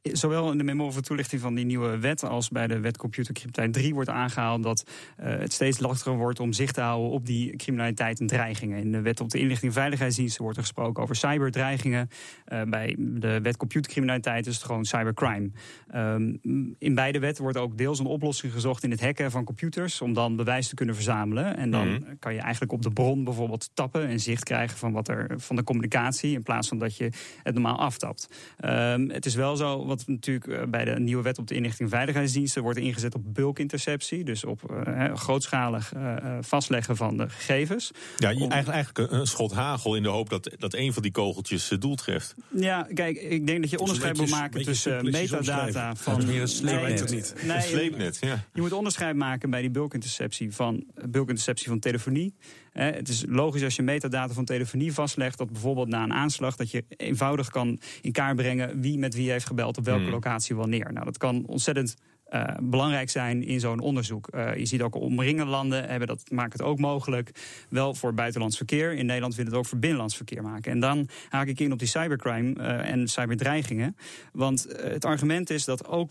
zowel 0.03 0.51
in 0.51 0.59
de 0.59 0.65
memo 0.65 0.87
over 0.87 1.03
toelichting 1.03 1.41
van 1.41 1.55
die 1.55 1.65
nieuwe 1.65 1.99
wet 1.99 2.25
als 2.25 2.49
bij 2.49 2.67
de 2.67 2.81
wet 2.81 2.97
computercriminaliteit 2.97 3.73
3 3.73 3.95
wordt 3.95 4.09
aangehaald 4.09 4.63
dat 4.63 4.85
uh, 5.21 5.27
het 5.27 5.53
steeds 5.53 5.79
lastiger 5.79 6.17
wordt 6.17 6.41
om 6.41 6.53
zicht 6.53 6.75
te 6.75 6.81
houden 6.81 7.11
op 7.11 7.27
die 7.27 7.57
criminaliteit 7.57 8.21
en 8.21 8.27
dreigingen. 8.27 8.79
In 8.79 8.93
de 8.93 9.01
wet 9.01 9.21
op 9.21 9.31
de 9.31 9.39
inlichting 9.39 9.73
en 9.73 9.79
veiligheidsdiensten 9.79 10.43
wordt 10.43 10.57
er 10.57 10.63
gesproken 10.63 11.03
over 11.03 11.17
cyberdreigingen. 11.17 12.09
Uh, 12.53 12.63
bij 12.63 12.97
de 12.99 13.41
wet 13.43 13.57
computercriminaliteit 13.57 14.47
is 14.47 14.55
het 14.55 14.65
gewoon 14.65 14.85
cybercrime. 14.85 15.51
Um, 15.95 16.39
in 16.79 16.95
beide 16.95 17.19
wetten 17.19 17.43
wordt 17.43 17.59
ook 17.59 17.79
deels 17.79 17.99
een 17.99 18.07
oplossing 18.07 18.53
gezocht 18.53 18.83
in 18.83 18.91
het 18.91 19.01
hacken 19.01 19.31
van 19.31 19.45
computers 19.45 20.01
om 20.01 20.13
dan 20.13 20.37
bewijs 20.37 20.69
te 20.69 20.75
kunnen 20.75 20.95
verzamelen. 20.95 21.57
En 21.57 21.71
dan 21.71 21.89
Mhm. 21.89 22.15
kan 22.19 22.35
je 22.35 22.41
eigenlijk 22.41 22.73
op 22.73 22.83
de 22.83 22.91
bron 22.91 23.25
bijvoorbeeld 23.25 23.71
tappen 23.75 24.07
en 24.07 24.21
zicht 24.21 24.45
krijgen 24.45 24.79
van 24.79 24.93
wat 24.93 25.09
er 25.09 25.27
van 25.37 25.57
de 25.57 25.65
communicatie 25.65 26.33
in 26.35 26.43
plaats 26.43 26.69
van 26.69 26.79
dat 26.79 26.97
je 26.97 27.11
het 27.43 27.55
normaal 27.55 27.79
aftapt. 27.79 28.29
Um, 28.65 29.11
het 29.11 29.27
is 29.27 29.35
wel 29.35 29.57
zo 29.57 29.87
wat 29.91 30.07
natuurlijk 30.07 30.47
uh, 30.47 30.63
bij 30.69 30.85
de 30.85 31.01
nieuwe 31.01 31.23
wet 31.23 31.39
op 31.39 31.47
de 31.47 31.55
inlichting 31.55 31.91
en 31.91 31.97
veiligheidsdiensten 31.97 32.63
wordt 32.63 32.79
ingezet 32.79 33.15
op 33.15 33.23
bulkinterceptie. 33.35 34.25
Dus 34.25 34.45
op 34.45 34.85
uh, 34.87 35.15
grootschalig 35.15 35.93
uh, 35.97 36.17
vastleggen 36.41 36.97
van 36.97 37.17
de 37.17 37.29
gegevens. 37.29 37.91
Ja, 38.17 38.29
om... 38.29 38.51
eigenlijk, 38.51 38.69
eigenlijk 38.69 39.13
een 39.13 39.27
schot 39.27 39.53
hagel 39.53 39.95
in 39.97 40.03
de 40.03 40.09
hoop 40.09 40.29
dat, 40.29 40.51
dat 40.59 40.75
een 40.75 40.93
van 40.93 41.03
die 41.03 41.13
kogeltjes 41.13 41.69
doel 41.79 41.95
treft. 41.95 42.35
Ja, 42.49 42.87
kijk, 42.95 43.17
ik 43.17 43.47
denk 43.47 43.61
dat 43.61 43.71
je 43.71 43.79
onderscheid 43.79 44.17
moet 44.17 44.31
maken 44.31 44.63
tussen 44.63 45.11
metadata 45.11 45.95
van. 45.95 46.27
meer 46.27 46.41
een 46.41 46.49
sleepnet. 46.49 47.11
niet. 47.11 47.35
Nee, 47.47 47.57
een 47.57 47.63
sleepnet, 47.63 48.19
ja. 48.21 48.45
Je 48.53 48.61
moet 48.61 48.73
onderscheid 48.73 49.17
maken 49.17 49.51
bij 49.51 49.61
die 49.61 49.71
bulkinterceptie 49.71 50.55
van, 50.55 50.85
bulkinterceptie 51.09 51.69
van 51.69 51.79
telefonie. 51.79 52.35
Het 52.73 53.09
is 53.09 53.25
logisch 53.29 53.63
als 53.65 53.77
je 53.77 53.83
metadata 53.83 54.35
van 54.35 54.45
telefonie 54.45 54.93
vastlegt, 54.93 55.39
dat 55.39 55.51
bijvoorbeeld 55.51 55.89
na 55.89 56.03
een 56.03 56.13
aanslag, 56.13 56.57
dat 56.57 56.71
je 56.71 56.85
eenvoudig 56.97 57.51
kan 57.51 57.81
in 58.01 58.13
kaart 58.13 58.37
brengen 58.37 58.81
wie 58.81 58.99
met 58.99 59.15
wie 59.15 59.31
heeft 59.31 59.47
gebeld 59.47 59.79
op 59.79 59.85
welke 59.85 60.03
hmm. 60.03 60.11
locatie 60.11 60.57
wanneer. 60.57 60.93
Nou, 60.93 61.05
dat 61.05 61.19
kan 61.19 61.45
ontzettend 61.47 61.97
uh, 62.35 62.45
belangrijk 62.61 63.11
zijn 63.11 63.43
in 63.43 63.61
zo'n 63.61 63.81
onderzoek. 63.81 64.29
Uh, 64.35 64.57
je 64.57 64.67
ziet 64.67 64.83
ook 64.83 64.95
omringende 64.95 65.51
landen 65.51 65.89
hebben 65.89 66.09
dat, 66.09 66.31
maken 66.31 66.53
het 66.53 66.63
ook 66.63 66.79
mogelijk. 66.79 67.31
Wel 67.69 67.95
voor 67.95 68.15
buitenlands 68.15 68.57
verkeer. 68.57 68.93
In 68.93 69.07
Nederland 69.07 69.35
willen 69.35 69.51
het 69.51 69.61
ook 69.61 69.67
voor 69.67 69.79
binnenlands 69.79 70.17
verkeer 70.17 70.43
maken. 70.43 70.73
En 70.73 70.81
dan 70.81 71.09
haak 71.29 71.47
ik 71.47 71.61
in 71.61 71.73
op 71.73 71.79
die 71.79 71.89
cybercrime 71.89 72.55
uh, 72.59 72.91
en 72.91 73.09
cyberdreigingen. 73.09 73.97
Want 74.33 74.67
het 74.77 75.05
argument 75.05 75.51
is 75.51 75.65
dat 75.65 75.87
ook 75.87 76.09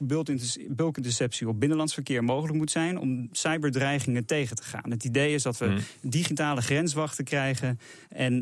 bulkinterceptie 0.68 1.48
op 1.48 1.60
binnenlands 1.60 1.94
verkeer 1.94 2.24
mogelijk 2.24 2.58
moet 2.58 2.72
zijn 2.72 3.00
om 3.00 3.30
cyberdreigingen 3.32 4.26
tegen 4.26 4.56
te 4.56 4.64
gaan. 4.64 4.92
Het 4.92 5.04
idee 5.04 5.34
is 5.34 5.44
dat 5.44 5.58
we 5.58 5.66
hmm. 5.66 5.80
digitale 6.02 6.62
grenswachten 6.62 7.24
krijgen 7.24 7.80
en 8.10 8.42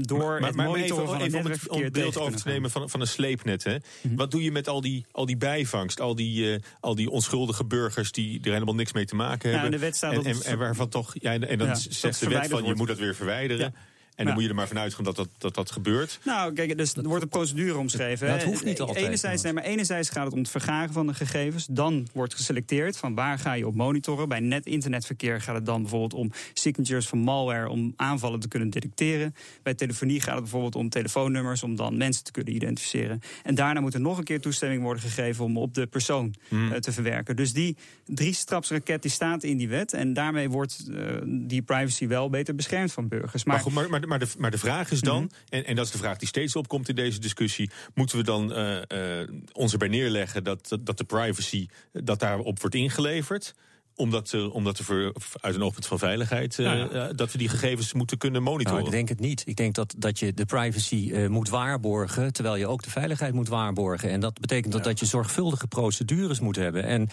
door 0.00 0.18
maar, 0.18 0.42
het 0.42 0.54
maar 0.54 0.66
monitoren 0.66 1.02
even, 1.02 1.06
van 1.06 1.14
het 1.14 1.22
het, 1.22 1.32
netwerkverkeer 1.32 1.84
het 1.84 1.92
beeld 1.92 2.18
over 2.18 2.42
te 2.42 2.48
nemen 2.48 2.70
van, 2.70 2.90
van 2.90 3.00
een 3.00 3.06
sleepnet. 3.06 3.64
Hè? 3.64 3.76
Hmm. 4.00 4.16
Wat 4.16 4.30
doe 4.30 4.42
je 4.42 4.52
met 4.52 4.68
al 4.68 4.80
die, 4.80 5.06
al 5.10 5.26
die 5.26 5.36
bijvangst, 5.36 6.00
al 6.00 6.14
die, 6.14 6.58
al 6.80 6.94
die 6.94 7.10
onschuldige 7.12 7.64
burgers 7.64 8.12
die 8.12 8.40
er 8.42 8.52
helemaal 8.52 8.74
niks 8.74 8.92
mee 8.92 9.04
te 9.04 9.14
maken 9.14 9.50
hebben. 9.50 9.58
Ja, 9.58 9.64
en, 9.64 9.80
de 9.80 9.86
wet 9.86 9.96
staat 9.96 10.12
en, 10.12 10.22
dat 10.22 10.44
en, 10.44 10.50
en 10.52 10.58
waarvan 10.58 10.88
toch. 10.88 11.14
Ja, 11.14 11.32
en, 11.32 11.48
en 11.48 11.58
dan 11.58 11.66
ja, 11.66 11.74
zegt 11.74 12.20
de 12.20 12.28
wet 12.28 12.48
van 12.48 12.64
je 12.64 12.74
moet 12.74 12.88
dat 12.88 12.98
weer 12.98 13.14
verwijderen. 13.14 13.74
En 14.14 14.24
dan 14.24 14.34
moet 14.34 14.42
je 14.42 14.48
er 14.48 14.54
maar 14.54 14.68
vanuit 14.68 14.94
gaan 14.94 15.04
dat 15.04 15.16
dat, 15.16 15.28
dat, 15.38 15.54
dat 15.54 15.70
gebeurt. 15.70 16.20
Nou, 16.24 16.52
kijk, 16.52 16.78
dus 16.78 16.94
er 16.94 17.02
wordt 17.02 17.22
een 17.22 17.28
procedure 17.28 17.78
omschreven. 17.78 18.28
Dat 18.28 18.42
hoeft 18.42 18.64
niet 18.64 18.80
altijd. 18.80 19.06
Enerzijds, 19.06 19.42
nee, 19.42 19.52
maar 19.52 19.62
enerzijds 19.62 20.08
gaat 20.08 20.24
het 20.24 20.32
om 20.32 20.38
het 20.38 20.48
vergaren 20.48 20.92
van 20.92 21.06
de 21.06 21.14
gegevens. 21.14 21.66
Dan 21.70 22.08
wordt 22.12 22.34
geselecteerd 22.34 22.96
van 22.96 23.14
waar 23.14 23.38
ga 23.38 23.52
je 23.52 23.66
op 23.66 23.74
monitoren. 23.74 24.28
Bij 24.28 24.40
net-internetverkeer 24.40 25.40
gaat 25.40 25.54
het 25.54 25.66
dan 25.66 25.80
bijvoorbeeld 25.80 26.14
om 26.14 26.32
signatures 26.52 27.06
van 27.06 27.18
malware 27.18 27.68
om 27.68 27.92
aanvallen 27.96 28.40
te 28.40 28.48
kunnen 28.48 28.70
detecteren. 28.70 29.34
Bij 29.62 29.74
telefonie 29.74 30.20
gaat 30.20 30.34
het 30.34 30.42
bijvoorbeeld 30.42 30.74
om 30.74 30.88
telefoonnummers 30.88 31.62
om 31.62 31.76
dan 31.76 31.96
mensen 31.96 32.24
te 32.24 32.30
kunnen 32.30 32.54
identificeren. 32.54 33.20
En 33.42 33.54
daarna 33.54 33.80
moet 33.80 33.94
er 33.94 34.00
nog 34.00 34.18
een 34.18 34.24
keer 34.24 34.40
toestemming 34.40 34.82
worden 34.82 35.02
gegeven 35.02 35.44
om 35.44 35.56
op 35.56 35.74
de 35.74 35.86
persoon 35.86 36.34
hmm. 36.48 36.72
uh, 36.72 36.76
te 36.76 36.92
verwerken. 36.92 37.36
Dus 37.36 37.52
die 37.52 37.76
drie-strapsraket 38.06 39.02
die 39.02 39.10
staat 39.10 39.42
in 39.42 39.56
die 39.56 39.68
wet. 39.68 39.92
En 39.92 40.12
daarmee 40.12 40.50
wordt 40.50 40.84
uh, 40.88 40.98
die 41.24 41.62
privacy 41.62 42.06
wel 42.06 42.30
beter 42.30 42.54
beschermd 42.54 42.92
van 42.92 43.08
burgers. 43.08 43.44
Maar, 43.44 43.54
maar, 43.54 43.64
goed, 43.64 43.72
maar, 43.74 43.88
maar, 43.88 44.01
maar, 44.06 44.18
de, 44.18 44.28
maar 44.38 44.50
de 44.50 44.58
vraag 44.58 44.90
is 44.90 45.00
dan, 45.00 45.22
mm 45.22 45.28
-hmm. 45.28 45.58
en, 45.58 45.64
en 45.64 45.76
dat 45.76 45.86
is 45.86 45.92
de 45.92 45.98
vraag 45.98 46.18
die 46.18 46.28
steeds 46.28 46.56
opkomt 46.56 46.88
in 46.88 46.94
deze 46.94 47.20
discussie, 47.20 47.70
moeten 47.94 48.16
we 48.16 48.22
dan 48.22 48.58
uh, 48.58 48.82
uh, 48.88 49.28
ons 49.52 49.72
erbij 49.72 49.88
neerleggen 49.88 50.44
dat, 50.44 50.78
dat 50.80 50.98
de 50.98 51.04
privacy, 51.04 51.68
dat 51.92 52.20
daarop 52.20 52.60
wordt 52.60 52.74
ingeleverd? 52.74 53.54
Omdat, 53.94 54.50
omdat 54.50 54.78
er 54.78 54.84
voor, 54.84 55.12
uit 55.40 55.54
een 55.54 55.62
oogpunt 55.62 55.86
van 55.86 55.98
veiligheid 55.98 56.58
uh, 56.58 56.66
ja, 56.66 56.88
ja. 56.92 57.12
dat 57.12 57.32
we 57.32 57.38
die 57.38 57.48
gegevens 57.48 57.92
moeten 57.92 58.18
kunnen 58.18 58.42
monitoren. 58.42 58.78
Nou, 58.78 58.86
ik 58.86 58.96
denk 58.96 59.08
het 59.08 59.20
niet. 59.20 59.42
Ik 59.46 59.56
denk 59.56 59.74
dat, 59.74 59.94
dat 59.98 60.18
je 60.18 60.34
de 60.34 60.44
privacy 60.44 61.10
uh, 61.12 61.28
moet 61.28 61.48
waarborgen, 61.48 62.32
terwijl 62.32 62.56
je 62.56 62.66
ook 62.66 62.82
de 62.82 62.90
veiligheid 62.90 63.34
moet 63.34 63.48
waarborgen. 63.48 64.10
En 64.10 64.20
dat 64.20 64.40
betekent 64.40 64.72
ja. 64.72 64.78
dat, 64.78 64.84
dat 64.84 64.98
je 64.98 65.06
zorgvuldige 65.06 65.66
procedures 65.66 66.40
moet 66.40 66.56
hebben. 66.56 66.84
En 66.84 67.08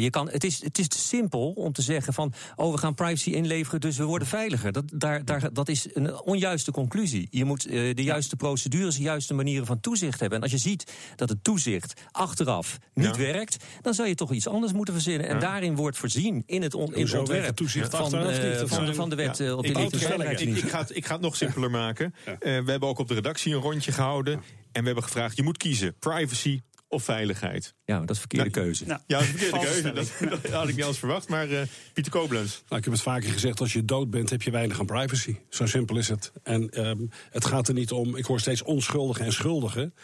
je 0.00 0.10
kan, 0.10 0.30
het, 0.30 0.44
is, 0.44 0.62
het 0.62 0.78
is 0.78 0.88
te 0.88 0.98
simpel 0.98 1.50
om 1.50 1.72
te 1.72 1.82
zeggen 1.82 2.12
van, 2.12 2.32
oh, 2.56 2.72
we 2.72 2.78
gaan 2.78 2.94
privacy 2.94 3.30
inleveren, 3.30 3.80
dus 3.80 3.96
we 3.96 4.04
worden 4.04 4.28
veiliger. 4.28 4.72
Dat, 4.72 4.84
daar, 4.94 5.24
daar, 5.24 5.52
dat 5.52 5.68
is 5.68 5.86
een 5.92 6.20
onjuiste 6.22 6.70
conclusie. 6.70 7.28
Je 7.30 7.44
moet 7.44 7.62
de 7.62 8.02
juiste 8.02 8.36
procedures, 8.36 8.96
de 8.96 9.02
juiste 9.02 9.34
manieren 9.34 9.66
van 9.66 9.80
toezicht 9.80 10.20
hebben. 10.20 10.38
En 10.38 10.44
als 10.44 10.52
je 10.52 10.68
ziet 10.68 10.92
dat 11.16 11.28
het 11.28 11.44
toezicht 11.44 12.00
achteraf 12.10 12.78
niet 12.94 13.16
werkt, 13.16 13.64
dan 13.80 13.94
zou 13.94 14.08
je 14.08 14.14
toch 14.14 14.32
iets 14.32 14.48
anders 14.48 14.72
moeten 14.72 14.94
verzinnen. 14.94 15.28
En 15.28 15.40
daarin 15.40 15.76
wordt 15.76 15.98
voorzien 16.14 16.42
in 16.46 16.62
het, 16.62 16.74
on, 16.74 16.94
in 16.94 17.04
het 17.04 17.14
ontwerp 17.14 17.60
van, 17.90 18.14
uh, 18.14 18.64
van, 18.64 18.86
de, 18.86 18.94
van 18.94 19.10
de 19.10 19.16
wet 19.16 19.38
ja. 19.38 19.44
uh, 19.44 19.56
op 19.56 19.62
de 19.62 19.68
ik, 19.68 20.40
ik, 20.40 20.56
ik, 20.56 20.68
ga 20.68 20.78
het, 20.78 20.96
ik 20.96 21.06
ga 21.06 21.12
het 21.12 21.22
nog 21.22 21.36
simpeler 21.36 21.70
maken. 21.70 22.14
Ja. 22.26 22.32
Uh, 22.32 22.38
we 22.38 22.70
hebben 22.70 22.88
ook 22.88 22.98
op 22.98 23.08
de 23.08 23.14
redactie 23.14 23.54
een 23.54 23.60
rondje 23.60 23.92
gehouden. 23.92 24.32
En 24.72 24.80
we 24.80 24.86
hebben 24.86 25.04
gevraagd, 25.04 25.36
je 25.36 25.42
moet 25.42 25.56
kiezen. 25.56 25.94
Privacy 25.98 26.60
of 26.88 27.04
veiligheid? 27.04 27.74
Ja, 27.84 28.00
dat 28.00 28.10
is 28.10 28.18
verkeerde 28.18 28.50
keuze. 28.50 28.84
Nou, 28.86 29.00
Ja, 29.06 29.18
dat 29.18 29.26
is 29.26 29.40
verkeerde 29.40 29.66
keuze. 29.66 29.92
Dat, 29.92 30.42
dat 30.42 30.52
had 30.52 30.68
ik 30.68 30.74
niet 30.74 30.80
anders 30.80 30.98
verwacht. 30.98 31.28
Maar 31.28 31.50
eh, 31.50 31.62
Pieter 31.92 32.12
Koblenz. 32.12 32.50
Nou, 32.50 32.78
ik 32.78 32.84
heb 32.84 32.92
het 32.92 33.02
vaker 33.02 33.30
gezegd, 33.30 33.60
als 33.60 33.72
je 33.72 33.84
dood 33.84 34.10
bent, 34.10 34.30
heb 34.30 34.42
je 34.42 34.50
weinig 34.50 34.80
aan 34.80 34.86
privacy. 34.86 35.36
Zo 35.48 35.66
simpel 35.66 35.96
is 35.96 36.08
het. 36.08 36.32
En 36.42 36.70
ehm, 36.70 37.06
het 37.30 37.44
gaat 37.44 37.68
er 37.68 37.74
niet 37.74 37.92
om, 37.92 38.16
ik 38.16 38.24
hoor 38.24 38.40
steeds 38.40 38.62
onschuldigen 38.62 39.24
en 39.24 39.32
schuldigen. 39.32 39.94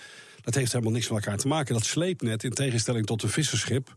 Dat 0.40 0.54
heeft 0.54 0.72
helemaal 0.72 0.92
niks 0.92 1.08
met 1.08 1.24
elkaar 1.24 1.38
te 1.38 1.48
maken. 1.48 1.74
Dat 1.74 1.84
sleepnet, 1.84 2.44
in 2.44 2.50
tegenstelling 2.50 3.06
tot 3.06 3.22
een 3.22 3.28
visserschip, 3.28 3.94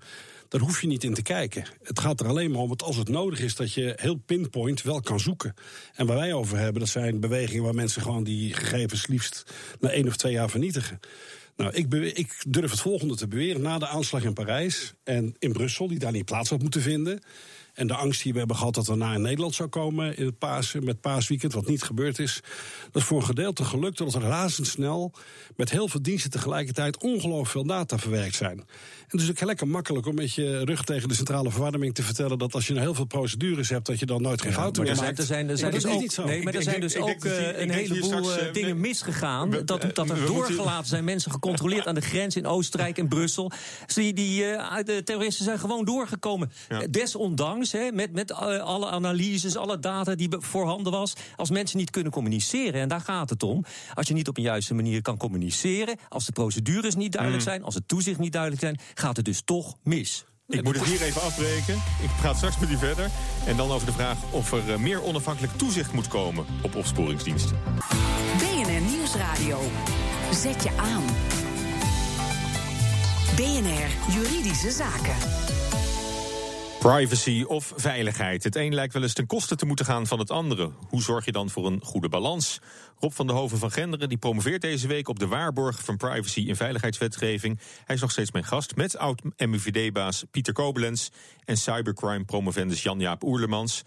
daar 0.49 0.61
hoef 0.61 0.81
je 0.81 0.87
niet 0.87 1.03
in 1.03 1.13
te 1.13 1.21
kijken. 1.21 1.65
Het 1.83 1.99
gaat 1.99 2.19
er 2.19 2.27
alleen 2.27 2.51
maar 2.51 2.61
om 2.61 2.69
dat 2.69 2.83
als 2.83 2.95
het 2.95 3.09
nodig 3.09 3.39
is, 3.39 3.55
dat 3.55 3.73
je 3.73 3.93
heel 3.95 4.15
pinpoint 4.15 4.81
wel 4.81 5.01
kan 5.01 5.19
zoeken. 5.19 5.53
En 5.95 6.05
waar 6.05 6.17
wij 6.17 6.33
over 6.33 6.57
hebben, 6.57 6.79
dat 6.79 6.89
zijn 6.89 7.19
bewegingen 7.19 7.63
waar 7.63 7.75
mensen 7.75 8.01
gewoon 8.01 8.23
die 8.23 8.53
gegevens 8.53 9.07
liefst 9.07 9.53
na 9.79 9.89
één 9.89 10.07
of 10.07 10.15
twee 10.15 10.33
jaar 10.33 10.49
vernietigen. 10.49 10.99
Nou, 11.55 11.73
ik, 11.73 11.93
ik 11.93 12.43
durf 12.47 12.71
het 12.71 12.79
volgende 12.79 13.15
te 13.15 13.27
beweren. 13.27 13.61
Na 13.61 13.79
de 13.79 13.87
aanslag 13.87 14.23
in 14.23 14.33
Parijs 14.33 14.93
en 15.03 15.35
in 15.39 15.51
Brussel, 15.51 15.87
die 15.87 15.99
daar 15.99 16.11
niet 16.11 16.25
plaats 16.25 16.49
had 16.49 16.61
moeten 16.61 16.81
vinden. 16.81 17.21
En 17.73 17.87
de 17.87 17.93
angst 17.95 18.23
die 18.23 18.31
we 18.31 18.37
hebben 18.37 18.55
gehad 18.55 18.73
dat 18.73 18.87
er 18.87 18.97
na 18.97 19.13
in 19.13 19.21
Nederland 19.21 19.55
zou 19.55 19.69
komen 19.69 20.17
in 20.17 20.25
het 20.25 20.37
Pasen, 20.37 20.83
met 20.83 21.01
paasweekend, 21.01 21.53
wat 21.53 21.67
niet 21.67 21.83
gebeurd 21.83 22.19
is. 22.19 22.41
Dat 22.91 23.01
is 23.01 23.07
voor 23.07 23.17
een 23.17 23.25
gedeelte 23.25 23.63
gelukt 23.63 23.97
doordat 23.97 24.21
er 24.21 24.27
razendsnel 24.27 25.11
met 25.55 25.69
heel 25.69 25.87
veel 25.87 26.01
diensten 26.01 26.31
tegelijkertijd 26.31 26.97
ongelooflijk 26.97 27.49
veel 27.49 27.65
data 27.65 27.97
verwerkt 27.97 28.35
zijn. 28.35 28.57
En 28.57 29.19
het 29.19 29.21
is 29.21 29.29
ook 29.29 29.41
lekker 29.41 29.67
makkelijk 29.67 30.05
om 30.05 30.15
met 30.15 30.33
je 30.33 30.65
rug 30.65 30.83
tegen 30.83 31.07
de 31.07 31.15
centrale 31.15 31.51
verwarming 31.51 31.93
te 31.93 32.03
vertellen 32.03 32.37
dat 32.37 32.53
als 32.53 32.67
je 32.67 32.73
nou 32.73 32.85
heel 32.85 32.95
veel 32.95 33.05
procedures 33.05 33.69
hebt, 33.69 33.85
dat 33.85 33.99
je 33.99 34.05
dan 34.05 34.21
nooit 34.21 34.41
geen 34.41 34.53
fouten 34.53 34.81
meer 34.81 34.91
er 34.91 34.97
zijn, 34.97 35.07
maakt. 35.07 35.19
er 35.19 35.25
zijn, 35.25 35.49
er 35.49 35.57
zijn 35.57 35.71
Maar 35.71 35.81
dus 35.81 35.91
ook, 35.91 36.01
niet 36.01 36.13
zo. 36.13 36.25
nee, 36.25 36.43
maar 36.43 36.53
er 36.53 36.63
zijn 36.63 36.81
dus 36.81 36.95
ook 36.95 37.25
eh, 37.25 37.61
een 37.61 37.69
heleboel 37.69 38.31
eh, 38.31 38.47
eh, 38.47 38.53
dingen 38.53 38.79
misgegaan. 38.79 39.49
dat, 39.49 39.65
dat 39.93 40.09
er 40.09 40.25
doorgelaten 40.25 40.87
zijn, 40.87 41.03
mensen 41.03 41.31
gecontroleerd 41.31 41.87
aan 41.87 41.95
de 41.95 42.01
grens 42.01 42.35
in 42.35 42.45
Oostenrijk 42.45 42.97
en 42.97 43.07
Brussel. 43.07 43.51
Dus 43.85 43.95
die, 43.95 44.13
de 44.15 45.01
terroristen 45.05 45.45
zijn 45.45 45.59
gewoon 45.59 45.85
doorgekomen. 45.85 46.51
Ja. 46.69 46.87
Hè, 47.71 47.91
met, 47.91 48.11
met 48.13 48.31
eh, 48.31 48.37
alle 48.59 48.89
analyses, 48.89 49.55
alle 49.55 49.79
data 49.79 50.15
die 50.15 50.29
voorhanden 50.37 50.91
was. 50.91 51.13
Als 51.35 51.49
mensen 51.49 51.77
niet 51.77 51.89
kunnen 51.89 52.11
communiceren, 52.11 52.81
en 52.81 52.87
daar 52.87 53.01
gaat 53.01 53.29
het 53.29 53.43
om. 53.43 53.65
Als 53.93 54.07
je 54.07 54.13
niet 54.13 54.27
op 54.27 54.37
een 54.37 54.43
juiste 54.43 54.73
manier 54.73 55.01
kan 55.01 55.17
communiceren, 55.17 55.97
als 56.09 56.25
de 56.25 56.31
procedures 56.31 56.95
niet 56.95 57.11
duidelijk 57.11 57.43
Mm. 57.43 57.49
zijn, 57.49 57.63
als 57.63 57.75
het 57.75 57.87
toezicht 57.87 58.19
niet 58.19 58.31
duidelijk 58.31 58.61
zijn, 58.61 58.79
gaat 58.93 59.15
het 59.15 59.25
dus 59.25 59.41
toch 59.45 59.75
mis. 59.83 60.25
Ik 60.47 60.63
moet 60.63 60.75
het 60.75 60.85
hier 60.85 61.01
even 61.01 61.21
afbreken. 61.21 61.73
Ik 61.75 62.09
praat 62.19 62.35
straks 62.37 62.59
met 62.59 62.69
u 62.69 62.77
verder. 62.77 63.09
En 63.45 63.55
dan 63.57 63.71
over 63.71 63.85
de 63.85 63.93
vraag 63.93 64.17
of 64.31 64.51
er 64.51 64.71
eh, 64.73 64.77
meer 64.79 65.03
onafhankelijk 65.03 65.53
toezicht 65.57 65.93
moet 65.93 66.07
komen 66.07 66.45
op 66.63 66.75
opsporingsdiensten. 66.75 67.57
BNR 68.37 68.81
Nieuwsradio. 68.81 69.59
Zet 70.31 70.63
je 70.63 70.69
aan. 70.77 71.03
BNR 73.35 74.13
Juridische 74.13 74.71
Zaken. 74.71 75.15
Privacy 76.83 77.43
of 77.47 77.73
veiligheid. 77.75 78.43
Het 78.43 78.55
een 78.55 78.73
lijkt 78.73 78.93
wel 78.93 79.01
eens 79.01 79.13
ten 79.13 79.27
koste 79.27 79.55
te 79.55 79.65
moeten 79.65 79.85
gaan 79.85 80.07
van 80.07 80.19
het 80.19 80.31
andere. 80.31 80.71
Hoe 80.89 81.01
zorg 81.01 81.25
je 81.25 81.31
dan 81.31 81.49
voor 81.49 81.65
een 81.65 81.79
goede 81.83 82.09
balans? 82.09 82.59
Rob 82.99 83.11
van 83.11 83.27
der 83.27 83.35
Hoven 83.35 83.57
van 83.57 83.71
Genderen 83.71 84.09
die 84.09 84.17
promoveert 84.17 84.61
deze 84.61 84.87
week 84.87 85.07
op 85.07 85.19
de 85.19 85.27
waarborg 85.27 85.83
van 85.83 85.97
privacy 85.97 86.45
en 86.49 86.55
veiligheidswetgeving. 86.55 87.59
Hij 87.85 87.95
is 87.95 88.01
nog 88.01 88.11
steeds 88.11 88.31
mijn 88.31 88.43
gast 88.45 88.75
met 88.75 88.97
oud-MUVD-baas 88.97 90.23
Pieter 90.31 90.53
Koblenz 90.53 91.09
en 91.45 91.57
cybercrime-promovendus 91.57 92.83
Jan-Jaap 92.83 93.23
Oerlemans. 93.23 93.83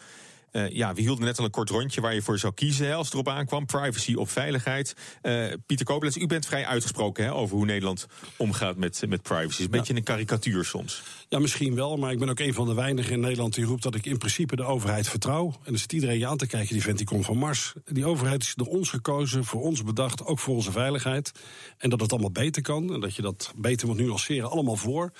Eh, 0.56 0.70
ja, 0.70 0.94
we 0.94 1.00
hielden 1.00 1.24
net 1.24 1.38
al 1.38 1.44
een 1.44 1.50
kort 1.50 1.70
rondje 1.70 2.00
waar 2.00 2.14
je 2.14 2.22
voor 2.22 2.38
zou 2.38 2.54
kiezen 2.54 2.86
hè, 2.86 2.94
als 2.94 3.06
het 3.06 3.14
erop 3.14 3.28
aankwam. 3.28 3.66
Privacy 3.66 4.14
of 4.14 4.30
veiligheid. 4.30 4.94
Eh, 5.22 5.46
Pieter 5.66 5.86
Koblenz, 5.86 6.16
u 6.16 6.26
bent 6.26 6.46
vrij 6.46 6.66
uitgesproken 6.66 7.24
hè, 7.24 7.32
over 7.32 7.56
hoe 7.56 7.64
Nederland 7.64 8.06
omgaat 8.36 8.76
met, 8.76 9.02
met 9.08 9.22
privacy. 9.22 9.62
Een 9.62 9.70
beetje 9.70 9.94
een 9.94 10.02
karikatuur 10.02 10.64
soms. 10.64 11.02
Ja, 11.28 11.38
misschien 11.38 11.74
wel, 11.74 11.96
maar 11.96 12.12
ik 12.12 12.18
ben 12.18 12.28
ook 12.28 12.38
een 12.38 12.54
van 12.54 12.66
de 12.66 12.74
weinigen 12.74 13.12
in 13.12 13.20
Nederland 13.20 13.54
die 13.54 13.64
roept 13.64 13.82
dat 13.82 13.94
ik 13.94 14.06
in 14.06 14.18
principe 14.18 14.56
de 14.56 14.64
overheid 14.64 15.08
vertrouw. 15.08 15.46
En 15.46 15.70
dan 15.70 15.78
zit 15.78 15.92
iedereen 15.92 16.18
je 16.18 16.26
aan 16.26 16.36
te 16.36 16.46
kijken, 16.46 16.72
die 16.72 16.82
vent 16.82 16.98
die 16.98 17.06
komt 17.06 17.24
van 17.24 17.38
Mars. 17.38 17.72
Die 17.84 18.06
overheid 18.06 18.42
is 18.42 18.54
door 18.54 18.66
ons 18.66 18.90
gekozen, 18.90 19.44
voor 19.44 19.62
ons 19.62 19.82
bedacht, 19.82 20.24
ook 20.24 20.38
voor 20.38 20.54
onze 20.54 20.72
veiligheid. 20.72 21.32
En 21.78 21.90
dat 21.90 22.00
het 22.00 22.12
allemaal 22.12 22.30
beter 22.30 22.62
kan 22.62 22.94
en 22.94 23.00
dat 23.00 23.14
je 23.14 23.22
dat 23.22 23.52
beter 23.56 23.86
moet 23.86 23.96
nuanceren, 23.96 24.50
allemaal 24.50 24.76
voor. 24.76 25.12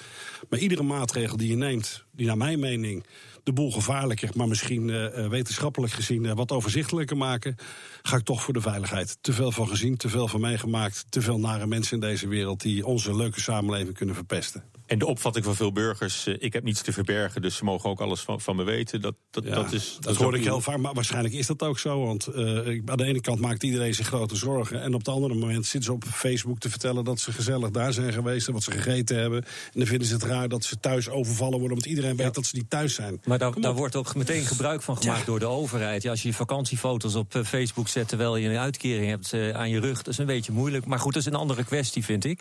Maar 0.48 0.58
iedere 0.58 0.82
maatregel 0.82 1.36
die 1.36 1.48
je 1.48 1.56
neemt, 1.56 2.04
die 2.12 2.26
naar 2.26 2.36
mijn 2.36 2.60
mening 2.60 3.04
de 3.46 3.52
boel 3.52 3.72
gevaarlijker, 3.72 4.30
maar 4.34 4.48
misschien 4.48 4.90
eh, 4.90 5.25
wetenschappelijk 5.28 5.92
gezien 5.92 6.26
eh, 6.26 6.33
wat 6.35 6.52
overzichtelijker 6.52 7.16
maken, 7.16 7.56
ga 8.02 8.16
ik 8.16 8.25
toch 8.25 8.42
voor 8.42 8.54
de 8.54 8.61
veiligheid. 8.61 9.18
Te 9.21 9.33
veel 9.33 9.52
van 9.52 9.68
gezien, 9.68 9.97
te 9.97 10.09
veel 10.09 10.28
van 10.28 10.40
meegemaakt, 10.40 11.04
te 11.09 11.21
veel 11.21 11.38
nare 11.38 11.66
mensen 11.66 11.95
in 11.95 12.00
deze 12.00 12.28
wereld 12.28 12.61
die 12.61 12.87
onze 12.87 13.16
leuke 13.16 13.40
samenleving 13.40 13.95
kunnen 13.95 14.14
verpesten. 14.14 14.75
En 14.86 14.98
de 14.98 15.06
opvatting 15.06 15.44
van 15.44 15.56
veel 15.56 15.72
burgers, 15.72 16.26
eh, 16.26 16.34
ik 16.38 16.52
heb 16.52 16.64
niets 16.64 16.82
te 16.82 16.92
verbergen, 16.92 17.42
dus 17.42 17.56
ze 17.56 17.64
mogen 17.64 17.90
ook 17.90 18.00
alles 18.00 18.20
van, 18.20 18.40
van 18.40 18.56
me 18.56 18.64
weten. 18.64 19.00
Dat, 19.00 19.14
dat, 19.30 19.44
Ja, 19.44 19.54
dat 19.54 19.72
is. 19.72 19.96
dat 20.00 20.12
is 20.12 20.18
hoor 20.18 20.36
ik 20.36 20.44
heel 20.44 20.60
vaak, 20.60 20.78
maar 20.78 20.94
waarschijnlijk 20.94 21.34
is 21.34 21.46
dat 21.46 21.62
ook 21.62 21.78
zo. 21.78 22.04
Want 22.04 22.26
eh, 22.26 22.44
aan 22.84 22.96
de 22.96 23.04
ene 23.04 23.20
kant 23.20 23.40
maakt 23.40 23.62
iedereen 23.62 23.94
zich 23.94 24.06
grote 24.06 24.36
zorgen. 24.36 24.82
En 24.82 24.94
op 24.94 24.98
het 24.98 25.08
andere 25.08 25.34
moment 25.34 25.66
zitten 25.66 25.82
ze 25.82 25.92
op 25.92 26.04
Facebook 26.04 26.58
te 26.58 26.70
vertellen 26.70 27.04
dat 27.04 27.20
ze 27.20 27.32
gezellig 27.32 27.70
daar 27.70 27.92
zijn 27.92 28.12
geweest 28.12 28.46
en 28.46 28.52
wat 28.52 28.62
ze 28.62 28.70
gegeten 28.70 29.16
hebben. 29.18 29.42
En 29.44 29.70
dan 29.72 29.86
vinden 29.86 30.06
ze 30.06 30.14
het 30.14 30.22
raar 30.22 30.48
dat 30.48 30.64
ze 30.64 30.80
thuis 30.80 31.08
overvallen 31.08 31.58
worden, 31.58 31.76
omdat 31.76 31.86
iedereen 31.86 32.16
weet 32.16 32.34
dat 32.34 32.46
ze 32.46 32.56
niet 32.56 32.70
thuis 32.70 32.94
zijn. 32.94 33.20
Maar 33.24 33.38
daar, 33.38 33.74
wordt 33.74 33.96
ook 33.96 34.14
meteen 34.14 34.44
gebruik 34.44 34.82
van 34.82 34.96
gemaakt 34.96 35.18
Ja. 35.18 35.24
door 35.24 35.38
de 35.38 35.46
overheid. 35.46 36.02
Ja, 36.02 36.10
als 36.10 36.22
je 36.22 36.28
je 36.28 36.34
vakantiefoto's 36.34 37.14
op 37.14 37.34
eh, 37.34 37.44
Facebook 37.44 37.88
zet 37.88 38.08
terwijl 38.08 38.36
je 38.36 38.48
een 38.48 38.56
uitkering 38.56 39.08
hebt 39.08 39.54
aan 39.54 39.70
je 39.70 39.80
rug, 39.80 39.96
dat 39.96 40.08
is 40.08 40.18
een 40.18 40.26
beetje 40.26 40.52
moeilijk. 40.52 40.86
Maar 40.86 40.98
goed, 40.98 41.12
dat 41.12 41.22
is 41.22 41.28
een 41.28 41.34
andere 41.38 41.64
kwestie, 41.64 42.04
vind 42.04 42.24
ik. 42.24 42.40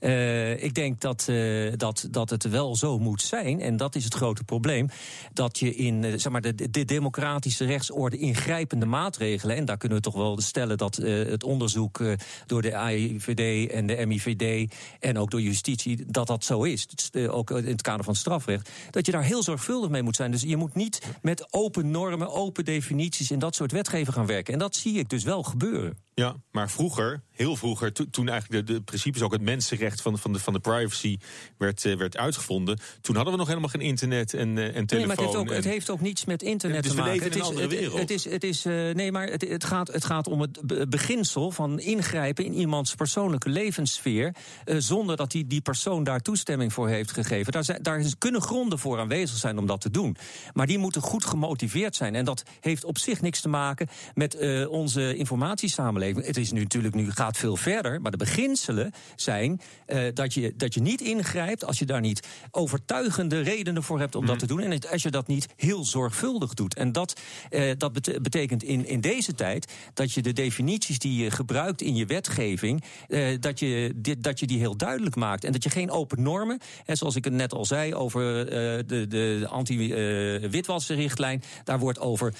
Eh, 0.00 0.62
ik 0.62 0.74
denk 0.74 1.00
dat, 1.00 1.26
eh, 1.28 1.72
dat, 1.86 2.08
dat 2.10 2.30
het 2.30 2.48
wel 2.48 2.76
zo 2.76 2.98
moet 2.98 3.22
zijn, 3.22 3.60
en 3.60 3.76
dat 3.76 3.94
is 3.94 4.04
het 4.04 4.14
grote 4.14 4.44
probleem, 4.44 4.88
dat 5.32 5.58
je 5.58 5.74
in 5.74 6.04
eh, 6.04 6.18
zeg 6.18 6.32
maar, 6.32 6.40
de, 6.40 6.70
de 6.70 6.84
democratische 6.84 7.64
rechtsorde 7.64 8.16
ingrijpende 8.16 8.86
maatregelen, 8.86 9.56
en 9.56 9.64
daar 9.64 9.76
kunnen 9.76 9.98
we 9.98 10.04
toch 10.04 10.14
wel 10.14 10.40
stellen 10.40 10.78
dat 10.78 10.98
eh, 10.98 11.28
het 11.28 11.44
onderzoek 11.44 12.00
eh, 12.00 12.12
door 12.46 12.62
de 12.62 12.76
AIVD 12.76 13.70
en 13.70 13.86
de 13.86 14.06
MIVD 14.06 14.74
en 15.00 15.18
ook 15.18 15.30
door 15.30 15.40
justitie, 15.40 16.04
dat 16.06 16.26
dat 16.26 16.44
zo 16.44 16.62
is. 16.62 16.88
Ook 17.28 17.50
in 17.50 17.66
het 17.66 17.82
kader 17.82 18.04
van 18.04 18.14
strafrecht, 18.14 18.70
dat 18.90 19.06
je 19.06 19.12
daar 19.12 19.22
heel 19.22 19.42
zorgvuldig 19.42 19.90
mee 19.90 20.02
moet 20.02 20.16
zijn. 20.16 20.30
Dus 20.30 20.42
je 20.42 20.56
moet 20.56 20.74
niet 20.74 21.02
met 21.22 21.52
open 21.52 21.90
normen, 21.90 22.32
open 22.32 22.64
definities 22.64 23.30
in 23.30 23.38
dat 23.38 23.54
soort 23.54 23.72
wetgeving 23.72 24.14
gaan 24.14 24.26
werken. 24.26 24.52
En 24.52 24.58
dat 24.58 24.76
zie 24.76 24.98
ik 24.98 25.08
dus 25.08 25.24
wel 25.24 25.42
gebeuren. 25.42 26.05
Ja, 26.20 26.36
maar 26.50 26.70
vroeger, 26.70 27.22
heel 27.30 27.56
vroeger, 27.56 27.92
to- 27.92 28.04
toen 28.10 28.28
eigenlijk 28.28 28.66
de, 28.66 28.72
de 28.72 28.80
principes, 28.82 29.22
ook 29.22 29.32
het 29.32 29.40
mensenrecht 29.42 30.00
van, 30.00 30.18
van, 30.18 30.32
de, 30.32 30.38
van 30.38 30.52
de 30.52 30.58
privacy 30.60 31.18
werd, 31.58 31.84
eh, 31.84 31.96
werd 31.96 32.16
uitgevonden. 32.16 32.78
Toen 33.00 33.14
hadden 33.14 33.32
we 33.32 33.38
nog 33.38 33.48
helemaal 33.48 33.68
geen 33.68 33.80
internet 33.80 34.34
en, 34.34 34.58
eh, 34.58 34.64
en 34.76 34.86
telefoon. 34.86 34.98
Nee, 34.98 35.06
maar 35.06 35.16
het 35.16 35.24
heeft, 35.24 35.36
ook, 35.36 35.48
en- 35.48 35.54
het 35.54 35.64
heeft 35.64 35.90
ook 35.90 36.00
niets 36.00 36.24
met 36.24 36.42
internet 36.42 36.82
Dus 36.82 36.92
te 36.92 36.96
maken. 36.98 37.22
het 37.22 37.34
een 37.34 37.40
is, 37.40 37.46
andere 37.46 37.66
het- 37.68 37.78
wereld. 37.78 37.98
Het, 37.98 38.10
is, 38.10 38.24
het 38.24 38.44
is, 38.44 38.64
eh, 38.64 38.72
nee, 38.72 39.12
maar 39.12 39.26
het, 39.26 39.48
het, 39.48 39.64
gaat, 39.64 39.92
het 39.92 40.04
gaat 40.04 40.26
om 40.28 40.40
het 40.40 40.60
be- 40.66 40.86
beginsel 40.88 41.50
van 41.50 41.78
ingrijpen 41.78 42.44
in 42.44 42.54
iemands 42.54 42.94
persoonlijke 42.94 43.48
levenssfeer. 43.48 44.34
zonder 44.64 45.16
dat 45.16 45.30
die, 45.30 45.46
die 45.46 45.60
persoon 45.60 46.04
daar 46.04 46.20
toestemming 46.20 46.72
voor 46.72 46.88
heeft 46.88 47.12
gegeven. 47.12 47.52
Daar, 47.52 47.64
zijn, 47.64 47.82
daar 47.82 48.04
kunnen 48.18 48.40
gronden 48.42 48.78
voor 48.78 48.98
aanwezig 48.98 49.36
zijn 49.38 49.58
om 49.58 49.66
dat 49.66 49.80
te 49.80 49.90
doen. 49.90 50.16
Maar 50.52 50.66
die 50.66 50.78
moeten 50.78 51.02
goed 51.02 51.24
gemotiveerd 51.24 51.96
zijn. 51.96 52.14
En 52.14 52.24
dat 52.24 52.42
heeft 52.60 52.84
op 52.84 52.98
zich 52.98 53.20
niks 53.20 53.40
te 53.40 53.48
maken 53.48 53.88
met 54.14 54.36
onze 54.68 55.16
informatiesamenleving. 55.16 56.04
Het 56.14 56.36
is 56.36 56.52
nu 56.52 56.62
natuurlijk 56.62 56.94
nu 56.94 57.10
gaat 57.10 57.36
veel 57.36 57.56
verder. 57.56 58.00
Maar 58.00 58.10
de 58.10 58.16
beginselen 58.16 58.92
zijn 59.16 59.60
eh, 59.86 60.02
dat, 60.14 60.34
je, 60.34 60.54
dat 60.56 60.74
je 60.74 60.80
niet 60.80 61.00
ingrijpt 61.00 61.64
als 61.64 61.78
je 61.78 61.84
daar 61.84 62.00
niet 62.00 62.26
overtuigende 62.50 63.40
redenen 63.40 63.82
voor 63.82 63.98
hebt 63.98 64.14
om 64.14 64.26
dat 64.26 64.38
te 64.38 64.46
doen. 64.46 64.60
En 64.60 64.90
als 64.90 65.02
je 65.02 65.10
dat 65.10 65.26
niet 65.26 65.48
heel 65.56 65.84
zorgvuldig 65.84 66.54
doet. 66.54 66.74
En 66.74 66.92
dat, 66.92 67.20
eh, 67.50 67.72
dat 67.78 67.92
bete- 67.92 68.20
betekent 68.20 68.62
in, 68.62 68.86
in 68.86 69.00
deze 69.00 69.34
tijd 69.34 69.72
dat 69.94 70.12
je 70.12 70.22
de 70.22 70.32
definities 70.32 70.98
die 70.98 71.22
je 71.24 71.30
gebruikt 71.30 71.82
in 71.82 71.96
je 71.96 72.06
wetgeving, 72.06 72.84
eh, 73.08 73.36
dat, 73.40 73.58
je 73.58 73.92
dit, 73.96 74.22
dat 74.22 74.40
je 74.40 74.46
die 74.46 74.58
heel 74.58 74.76
duidelijk 74.76 75.16
maakt. 75.16 75.44
En 75.44 75.52
dat 75.52 75.62
je 75.62 75.70
geen 75.70 75.90
open 75.90 76.22
normen, 76.22 76.60
en 76.84 76.96
zoals 76.96 77.16
ik 77.16 77.24
het 77.24 77.32
net 77.32 77.52
al 77.52 77.64
zei 77.64 77.94
over 77.94 78.46
de, 78.86 79.06
de 79.08 79.46
anti-witwassenrichtlijn, 79.50 81.42
daar 81.64 81.78
wordt 81.78 81.98
over 81.98 82.34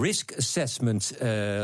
risk 0.00 0.34
assessment 0.36 1.12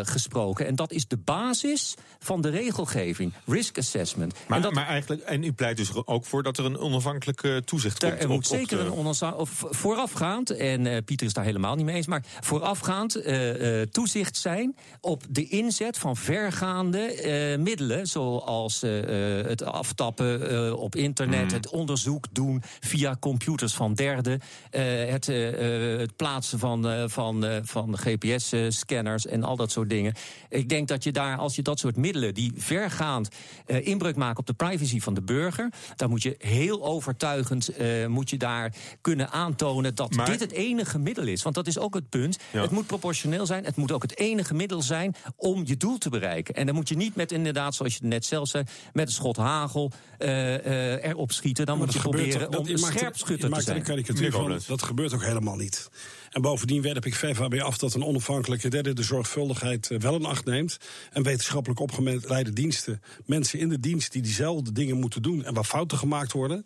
gesproken. 0.02 0.66
En 0.66 0.74
dat 0.74 0.92
is 0.92 1.08
de 1.08 1.16
basis 1.26 1.94
van 2.18 2.40
de 2.40 2.48
regelgeving. 2.48 3.32
Risk 3.46 3.78
assessment. 3.78 4.34
maar, 4.48 4.56
en 4.56 4.62
dat, 4.62 4.72
maar 4.72 4.86
eigenlijk, 4.86 5.22
en 5.22 5.42
u 5.42 5.52
pleit 5.52 5.76
dus 5.76 6.06
ook 6.06 6.24
voor 6.24 6.42
dat 6.42 6.58
er 6.58 6.64
een 6.64 6.78
onafhankelijk 6.78 7.42
eh, 7.42 7.56
toezicht 7.56 7.98
komt. 7.98 8.22
er 8.22 8.28
moet 8.28 8.46
zeker 8.46 8.80
een 8.80 9.34
of 9.34 9.64
voorafgaand, 9.70 10.50
en 10.50 10.86
eh, 10.86 11.02
Pieter 11.04 11.26
is 11.26 11.32
daar 11.32 11.44
helemaal 11.44 11.74
niet 11.74 11.84
mee 11.84 11.94
eens, 11.94 12.06
maar 12.06 12.22
voorafgaand 12.40 13.14
eh, 13.14 13.80
eh, 13.80 13.88
toezicht 13.88 14.36
zijn 14.36 14.76
op 15.00 15.22
de 15.28 15.48
inzet 15.48 15.98
van 15.98 16.16
vergaande 16.16 17.56
middelen, 17.58 18.06
zoals 18.06 18.80
het 18.80 19.62
aftappen 19.62 20.76
op 20.78 20.94
internet, 20.94 21.52
het 21.52 21.68
onderzoek 21.68 22.24
doen 22.32 22.62
via 22.80 23.16
computers 23.20 23.74
van 23.74 23.94
derden, 23.94 24.40
het, 24.70 25.26
het 25.26 26.16
plaatsen 26.16 26.58
van, 26.58 27.10
van, 27.10 27.60
van 27.62 27.98
GPS-scanners 27.98 29.26
en 29.26 29.44
al 29.44 29.56
dat 29.56 29.70
soort 29.70 29.90
dingen. 29.90 30.14
Ik 30.48 30.68
denk 30.68 30.88
dat 30.88 31.04
je 31.04 31.12
daar, 31.16 31.36
als 31.36 31.56
je 31.56 31.62
dat 31.62 31.78
soort 31.78 31.96
middelen 31.96 32.34
die 32.34 32.52
vergaand 32.56 33.28
uh, 33.66 33.86
inbreuk 33.86 34.16
maken 34.16 34.38
op 34.38 34.46
de 34.46 34.52
privacy 34.52 35.00
van 35.00 35.14
de 35.14 35.22
burger, 35.22 35.72
dan 35.96 36.10
moet 36.10 36.22
je 36.22 36.34
heel 36.38 36.84
overtuigend 36.84 37.80
uh, 37.80 38.06
moet 38.06 38.30
je 38.30 38.36
daar 38.36 38.74
kunnen 39.00 39.30
aantonen 39.30 39.94
dat 39.94 40.12
dit 40.12 40.40
het 40.40 40.52
enige 40.52 40.98
middel 40.98 41.26
is. 41.26 41.42
Want 41.42 41.54
dat 41.54 41.66
is 41.66 41.78
ook 41.78 41.94
het 41.94 42.08
punt. 42.08 42.38
Het 42.50 42.70
moet 42.70 42.86
proportioneel 42.86 43.46
zijn. 43.46 43.64
Het 43.64 43.76
moet 43.76 43.92
ook 43.92 44.02
het 44.02 44.18
enige 44.18 44.54
middel 44.54 44.82
zijn 44.82 45.14
om 45.36 45.62
je 45.66 45.76
doel 45.76 45.98
te 45.98 46.10
bereiken. 46.10 46.54
En 46.54 46.66
dan 46.66 46.74
moet 46.74 46.88
je 46.88 46.96
niet 46.96 47.14
met 47.14 47.32
inderdaad, 47.32 47.74
zoals 47.74 47.96
je 47.96 48.06
net 48.06 48.24
zelf 48.24 48.48
zei, 48.48 48.64
met 48.92 49.06
een 49.06 49.12
schot 49.12 49.36
hagel 49.36 49.92
uh, 50.18 51.04
erop 51.04 51.32
schieten. 51.32 51.66
Dan 51.66 51.78
moet 51.78 51.92
je 51.92 51.98
proberen 51.98 52.58
om 52.58 52.66
een 52.66 52.78
scherpschutter 52.78 53.50
te 53.50 53.60
zijn. 53.60 54.32
Van, 54.32 54.60
dat 54.66 54.82
gebeurt 54.82 55.14
ook 55.14 55.24
helemaal 55.24 55.56
niet. 55.56 55.88
En 56.30 56.42
bovendien 56.42 56.82
werp 56.82 57.06
ik 57.06 57.14
ver 57.14 57.34
van 57.34 57.60
af 57.60 57.78
dat 57.78 57.94
een 57.94 58.04
onafhankelijke 58.04 58.68
derde 58.68 58.92
de 58.92 59.02
zorgvuldigheid 59.02 59.90
wel 59.98 60.14
in 60.14 60.24
acht 60.24 60.44
neemt. 60.44 60.76
En 61.12 61.22
wetenschappelijk 61.22 61.80
opgeleide 61.80 62.52
diensten, 62.52 63.02
mensen 63.24 63.58
in 63.58 63.68
de 63.68 63.80
dienst 63.80 64.12
die 64.12 64.22
diezelfde 64.22 64.72
dingen 64.72 64.96
moeten 64.96 65.22
doen 65.22 65.44
en 65.44 65.54
waar 65.54 65.64
fouten 65.64 65.98
gemaakt 65.98 66.32
worden 66.32 66.64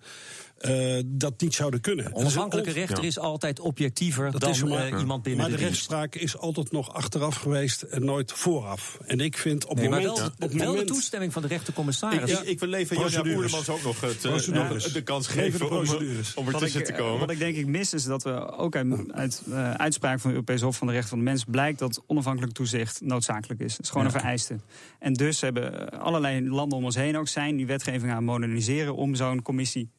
uh, 0.68 1.02
dat 1.06 1.40
niet 1.40 1.54
zouden 1.54 1.80
kunnen. 1.80 2.06
Een 2.06 2.14
onafhankelijke 2.14 2.70
rechter 2.70 3.04
is 3.04 3.18
altijd 3.18 3.60
objectiever 3.60 4.38
dan 4.38 4.50
is 4.50 4.64
maar, 4.64 4.92
uh, 4.92 5.00
iemand 5.00 5.22
binnen 5.22 5.42
maar 5.42 5.50
de, 5.50 5.62
de 5.62 5.68
rechtspraak 5.68 6.14
is 6.14 6.38
altijd 6.38 6.72
nog 6.72 6.92
achteraf 6.92 7.36
geweest 7.36 7.82
en 7.82 8.04
nooit 8.04 8.32
vooraf. 8.32 8.98
En 9.06 9.20
ik 9.20 9.38
vind 9.38 9.66
op 9.66 9.76
nee, 9.76 9.88
moment... 9.88 10.18
Wel, 10.18 10.26
op 10.26 10.52
wel 10.52 10.66
moment, 10.66 10.88
de 10.88 10.94
toestemming 10.94 11.32
van 11.32 11.42
de 11.42 11.48
rechtercommissaris. 11.48 12.30
Ik, 12.30 12.38
ik, 12.38 12.48
ik 12.48 12.60
wil 12.60 12.72
even 12.72 13.10
Jan 13.10 13.22
Boerlemans 13.22 13.68
ook 13.68 13.82
nog 13.82 14.00
het, 14.00 14.24
uh, 14.24 14.92
de 14.92 15.02
kans 15.04 15.26
geven 15.26 15.70
om, 15.70 15.86
om 16.34 16.48
ertussen 16.48 16.84
te 16.84 16.92
komen. 16.92 17.20
Wat 17.20 17.30
ik 17.30 17.38
denk 17.38 17.56
ik 17.56 17.66
mis 17.66 17.94
is 17.94 18.04
dat 18.04 18.22
we 18.22 18.56
ook 18.56 18.76
uit, 18.76 19.12
uit 19.12 19.42
uh, 19.48 19.70
uitspraak 19.70 20.20
van 20.20 20.30
de 20.30 20.36
Europese 20.36 20.64
Hof 20.64 20.76
van 20.76 20.86
de 20.86 20.92
Rechten 20.92 21.10
van 21.10 21.18
de 21.18 21.24
Mens... 21.24 21.44
blijkt 21.44 21.78
dat 21.78 22.02
onafhankelijk 22.06 22.52
toezicht 22.52 23.00
noodzakelijk 23.00 23.60
is. 23.60 23.72
Het 23.72 23.82
is 23.82 23.90
gewoon 23.90 24.06
een 24.06 24.12
vereiste. 24.12 24.56
En 24.98 25.12
dus 25.12 25.40
hebben 25.40 25.90
allerlei 26.00 26.48
landen 26.48 26.78
om 26.78 26.84
ons 26.84 26.94
heen 26.94 27.18
ook 27.18 27.28
zijn 27.28 27.56
die 27.56 27.66
wetgeving 27.66 28.12
aan 28.12 28.24
moderniseren... 28.24 28.96
om 28.96 29.14
zo'n 29.14 29.42
commissie 29.42 29.90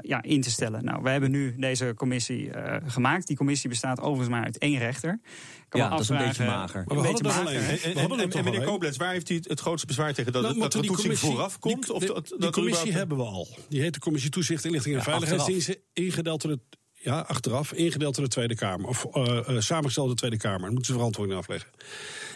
ja, 0.00 0.22
in 0.22 0.40
te 0.40 0.50
stellen. 0.50 0.84
Nou, 0.84 1.02
wij 1.02 1.12
hebben 1.12 1.30
nu 1.30 1.54
deze 1.56 1.92
commissie 1.96 2.46
uh, 2.46 2.76
gemaakt. 2.86 3.26
Die 3.26 3.36
commissie 3.36 3.68
bestaat 3.68 4.00
overigens 4.00 4.28
maar 4.28 4.44
uit 4.44 4.58
één 4.58 4.78
rechter. 4.78 5.20
Kan 5.68 5.80
ja, 5.80 5.88
dat 5.88 6.00
is 6.00 6.08
een 6.08 6.18
beetje 6.18 6.44
mager. 6.44 6.84
Maar 6.86 6.96
we 6.96 7.06
een 7.06 7.12
beetje 7.12 7.42
mager. 7.42 7.54
En, 7.54 7.96
en, 7.96 8.20
en, 8.20 8.30
en 8.30 8.44
meneer 8.44 8.62
Koblenz, 8.62 8.96
waar 8.96 9.12
heeft 9.12 9.30
u 9.30 9.40
het 9.42 9.60
grootste 9.60 9.86
bezwaar 9.86 10.14
tegen? 10.14 10.32
Dat, 10.32 10.42
nou, 10.42 10.58
dat 10.58 10.72
de 10.72 10.80
toetsing 10.80 11.18
vooraf 11.18 11.58
komt? 11.58 11.84
Die, 11.84 11.94
of 11.94 12.04
dat, 12.04 12.26
die 12.28 12.38
dat 12.38 12.52
commissie 12.52 12.92
hebben 12.92 13.16
we 13.16 13.22
al. 13.22 13.48
Die 13.68 13.80
heet 13.80 13.94
de 13.94 14.00
Commissie 14.00 14.30
Toezicht, 14.30 14.64
Inlichting 14.64 14.94
en 14.94 15.00
ja, 15.00 15.10
Veiligheidsdiensten. 15.10 15.76
Ingedeeld 15.92 16.42
door 16.42 16.50
het 16.50 16.60
ja, 17.00 17.20
achteraf, 17.20 17.72
ingedeeld 17.72 18.14
door 18.14 18.24
de 18.24 18.30
Tweede 18.30 18.54
Kamer. 18.54 18.88
Of 18.88 19.06
uh, 19.14 19.40
samengesteld 19.58 20.06
door 20.06 20.08
de 20.08 20.14
Tweede 20.14 20.36
Kamer. 20.36 20.60
Dan 20.60 20.68
moeten 20.68 20.86
ze 20.86 20.92
verantwoording 20.92 21.38
afleggen. 21.38 21.70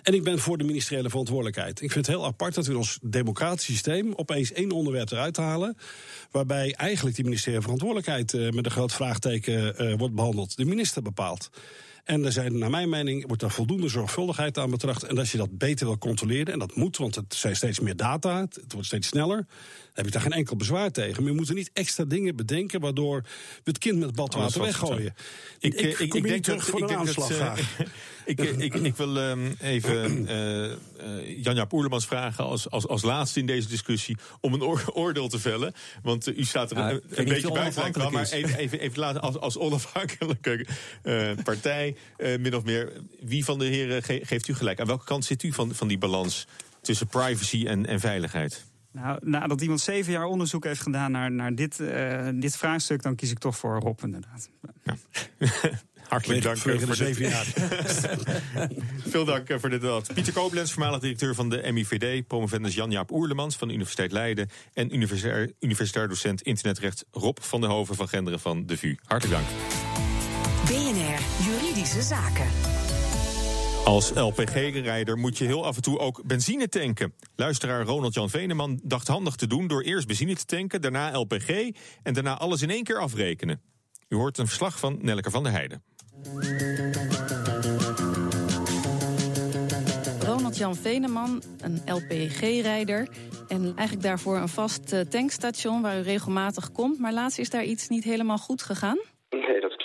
En 0.02 0.14
ik 0.14 0.23
ben 0.23 0.38
voor 0.38 0.59
de 0.59 0.64
ministeriële 0.64 1.09
verantwoordelijkheid. 1.09 1.83
Ik 1.83 1.92
vind 1.92 2.07
het 2.07 2.14
heel 2.16 2.25
apart 2.25 2.54
dat 2.54 2.66
we 2.66 2.73
in 2.73 2.78
ons 2.78 2.99
democratisch 3.02 3.64
systeem 3.64 4.12
opeens 4.16 4.52
één 4.52 4.71
onderwerp 4.71 5.11
eruit 5.11 5.37
halen. 5.37 5.76
Waarbij 6.31 6.75
eigenlijk 6.75 7.16
die 7.16 7.25
ministeriële 7.25 7.62
verantwoordelijkheid 7.62 8.33
uh, 8.33 8.50
met 8.50 8.64
een 8.64 8.71
groot 8.71 8.92
vraagteken 8.92 9.97
wordt 9.99 10.14
behandeld. 10.14 10.57
De 10.57 10.64
minister 10.64 11.02
bepaalt. 11.02 11.50
En 12.04 12.25
er 12.25 12.33
zijn, 12.33 12.59
naar 12.59 12.71
mijn 12.71 12.88
mening, 12.88 13.26
wordt 13.26 13.42
er 13.42 13.50
voldoende 13.50 13.88
zorgvuldigheid 13.88 14.59
aan 14.59 14.71
betracht. 14.71 15.02
En 15.02 15.19
als 15.19 15.33
je 15.33 15.38
dat 15.38 15.59
beter 15.59 15.87
wil 15.87 15.99
controleren, 15.99 16.52
en 16.52 16.59
dat 16.59 16.75
moet, 16.75 16.97
want 16.97 17.14
het 17.14 17.35
zijn 17.35 17.57
steeds 17.57 17.81
meer 17.81 17.97
data, 17.97 18.40
het 18.40 18.73
wordt 18.73 18.87
steeds 18.87 19.09
sneller, 19.09 19.47
heb 19.92 20.06
ik 20.06 20.12
daar 20.12 20.22
geen 20.22 20.32
enkel 20.32 20.56
bezwaar 20.56 20.90
tegen. 20.90 21.22
Maar 21.22 21.32
je 21.32 21.38
moet 21.38 21.49
er 21.49 21.54
niet 21.54 21.70
extra 21.72 22.04
dingen 22.04 22.37
bedenken 22.37 22.80
waardoor 22.80 23.22
we 23.54 23.70
het 23.70 23.78
kind 23.78 23.99
met 23.99 24.14
badwater 24.14 24.61
weggooien. 24.61 25.14
Ik, 25.58 25.75
ik, 25.75 25.99
ik, 25.99 26.14
ik 26.14 26.22
denk 26.22 26.44
terug 26.44 26.64
voor 26.64 26.82
een 26.82 26.96
aanslag 26.96 27.30
graag. 27.30 27.61
Ik, 28.25 28.40
ik, 28.40 28.75
ik, 28.75 28.96
wil 28.96 29.16
um, 29.16 29.56
even 29.61 30.22
uh, 30.22 30.64
uh, 30.64 30.75
Janja 31.42 31.66
Oerlemans 31.70 32.06
vragen 32.06 32.44
als, 32.44 32.70
als, 32.70 32.88
als 32.88 33.02
laatste 33.02 33.40
in 33.40 33.46
deze 33.46 33.68
discussie 33.68 34.16
om 34.40 34.52
een 34.52 34.62
oor, 34.62 34.84
oordeel 34.92 35.28
te 35.28 35.38
vellen. 35.38 35.75
Want 36.02 36.28
uh, 36.28 36.38
u 36.38 36.44
staat 36.44 36.70
er 36.70 36.76
ja, 36.76 36.90
een, 36.90 37.02
een 37.11 37.25
beetje 37.25 37.52
buiten, 37.52 38.12
maar 38.12 38.30
even, 38.30 38.58
even, 38.58 38.80
even 38.80 38.99
laten 38.99 39.20
als, 39.20 39.38
als 39.38 39.58
onafhankelijke 39.58 40.66
partij, 41.44 41.96
min 42.16 42.56
of 42.56 42.64
meer. 42.64 42.92
Wie 43.20 43.44
van 43.44 43.58
de 43.58 43.64
heren 43.64 44.02
ge, 44.02 44.20
geeft 44.22 44.49
u 44.49 44.54
gelijk? 44.54 44.80
Aan 44.80 44.87
welke 44.87 45.04
kant 45.04 45.25
zit 45.25 45.42
u 45.42 45.52
van, 45.52 45.75
van 45.75 45.88
die 45.88 45.99
balans 45.99 46.46
tussen 46.80 47.06
privacy 47.06 47.66
en, 47.66 47.87
en 47.87 48.00
veiligheid? 48.00 48.64
Nou, 48.92 49.18
nadat 49.22 49.61
iemand 49.61 49.80
zeven 49.80 50.12
jaar 50.12 50.25
onderzoek 50.25 50.64
heeft 50.64 50.80
gedaan 50.80 51.11
naar, 51.11 51.32
naar 51.32 51.54
dit, 51.54 51.78
uh, 51.78 52.28
dit 52.34 52.56
vraagstuk, 52.56 53.02
dan 53.02 53.14
kies 53.14 53.30
ik 53.30 53.38
toch 53.38 53.56
voor 53.56 53.80
Rob, 53.80 54.00
inderdaad. 54.02 54.50
Ja. 54.84 54.96
Hartelijk 56.08 56.42
dank 56.42 56.56
voor 56.56 56.78
de 56.78 56.94
zeven 56.94 57.28
jaar. 57.28 57.44
Veel 59.12 59.25
dank 59.25 59.54
voor 59.61 59.70
dit 59.70 59.80
debat. 59.80 60.14
Pieter 60.14 60.32
Koblenz, 60.32 60.72
voormalig 60.72 61.00
directeur 61.00 61.34
van 61.34 61.49
de 61.49 61.73
MIVD. 61.73 62.26
Promovendus 62.26 62.75
Jan-Jaap 62.75 63.10
Oerlemans 63.10 63.56
van 63.56 63.69
de 63.69 63.75
Universiteit 63.75 64.12
Leiden. 64.12 64.49
En 64.73 64.95
universitair, 64.95 65.52
universitair 65.60 66.08
docent 66.08 66.43
internetrecht 66.43 67.04
Rob 67.10 67.38
van 67.40 67.60
der 67.60 67.71
Hoven 67.71 67.95
van 67.95 68.08
Genderen 68.08 68.40
van 68.40 68.67
de 68.67 68.76
VU. 68.76 68.97
Hartelijk 69.04 69.40
dank. 69.40 69.49
BNR 70.67 71.47
Juridische 71.47 72.02
Zaken. 72.02 72.72
Als 73.84 74.12
LPG-rijder 74.14 75.18
moet 75.18 75.38
je 75.38 75.45
heel 75.45 75.64
af 75.64 75.76
en 75.76 75.82
toe 75.82 75.99
ook 75.99 76.23
benzine 76.25 76.68
tanken. 76.68 77.14
Luisteraar 77.36 77.84
Ronald-Jan 77.84 78.30
Veneman 78.30 78.80
dacht 78.82 79.08
handig 79.08 79.36
te 79.36 79.47
doen 79.47 79.66
door 79.66 79.82
eerst 79.82 80.06
benzine 80.06 80.34
te 80.34 80.45
tanken, 80.45 80.80
daarna 80.80 81.18
LPG 81.18 81.71
en 82.02 82.14
daarna 82.14 82.38
alles 82.38 82.62
in 82.62 82.71
één 82.71 82.84
keer 82.84 82.99
afrekenen. 82.99 83.62
U 84.08 84.16
hoort 84.16 84.38
een 84.38 84.47
verslag 84.47 84.78
van 84.78 84.99
Nelke 85.00 85.30
van 85.30 85.42
der 85.42 85.52
Heijden. 85.52 85.82
Ronald-Jan 90.25 90.75
Veneman, 90.75 91.42
een 91.60 91.80
LPG-rijder. 91.86 93.08
En 93.49 93.73
eigenlijk 93.76 94.02
daarvoor 94.02 94.36
een 94.36 94.49
vast 94.49 94.92
eh, 94.92 95.00
tankstation 95.00 95.82
waar 95.82 95.99
u 95.99 96.02
regelmatig 96.02 96.73
komt. 96.73 96.99
Maar 96.99 97.12
laatst 97.12 97.38
is 97.38 97.50
daar 97.50 97.64
iets 97.64 97.88
niet 97.88 98.04
helemaal 98.04 98.38
goed 98.38 98.62
gegaan? 98.62 98.99
Nee, 99.30 99.60
dat 99.60 99.81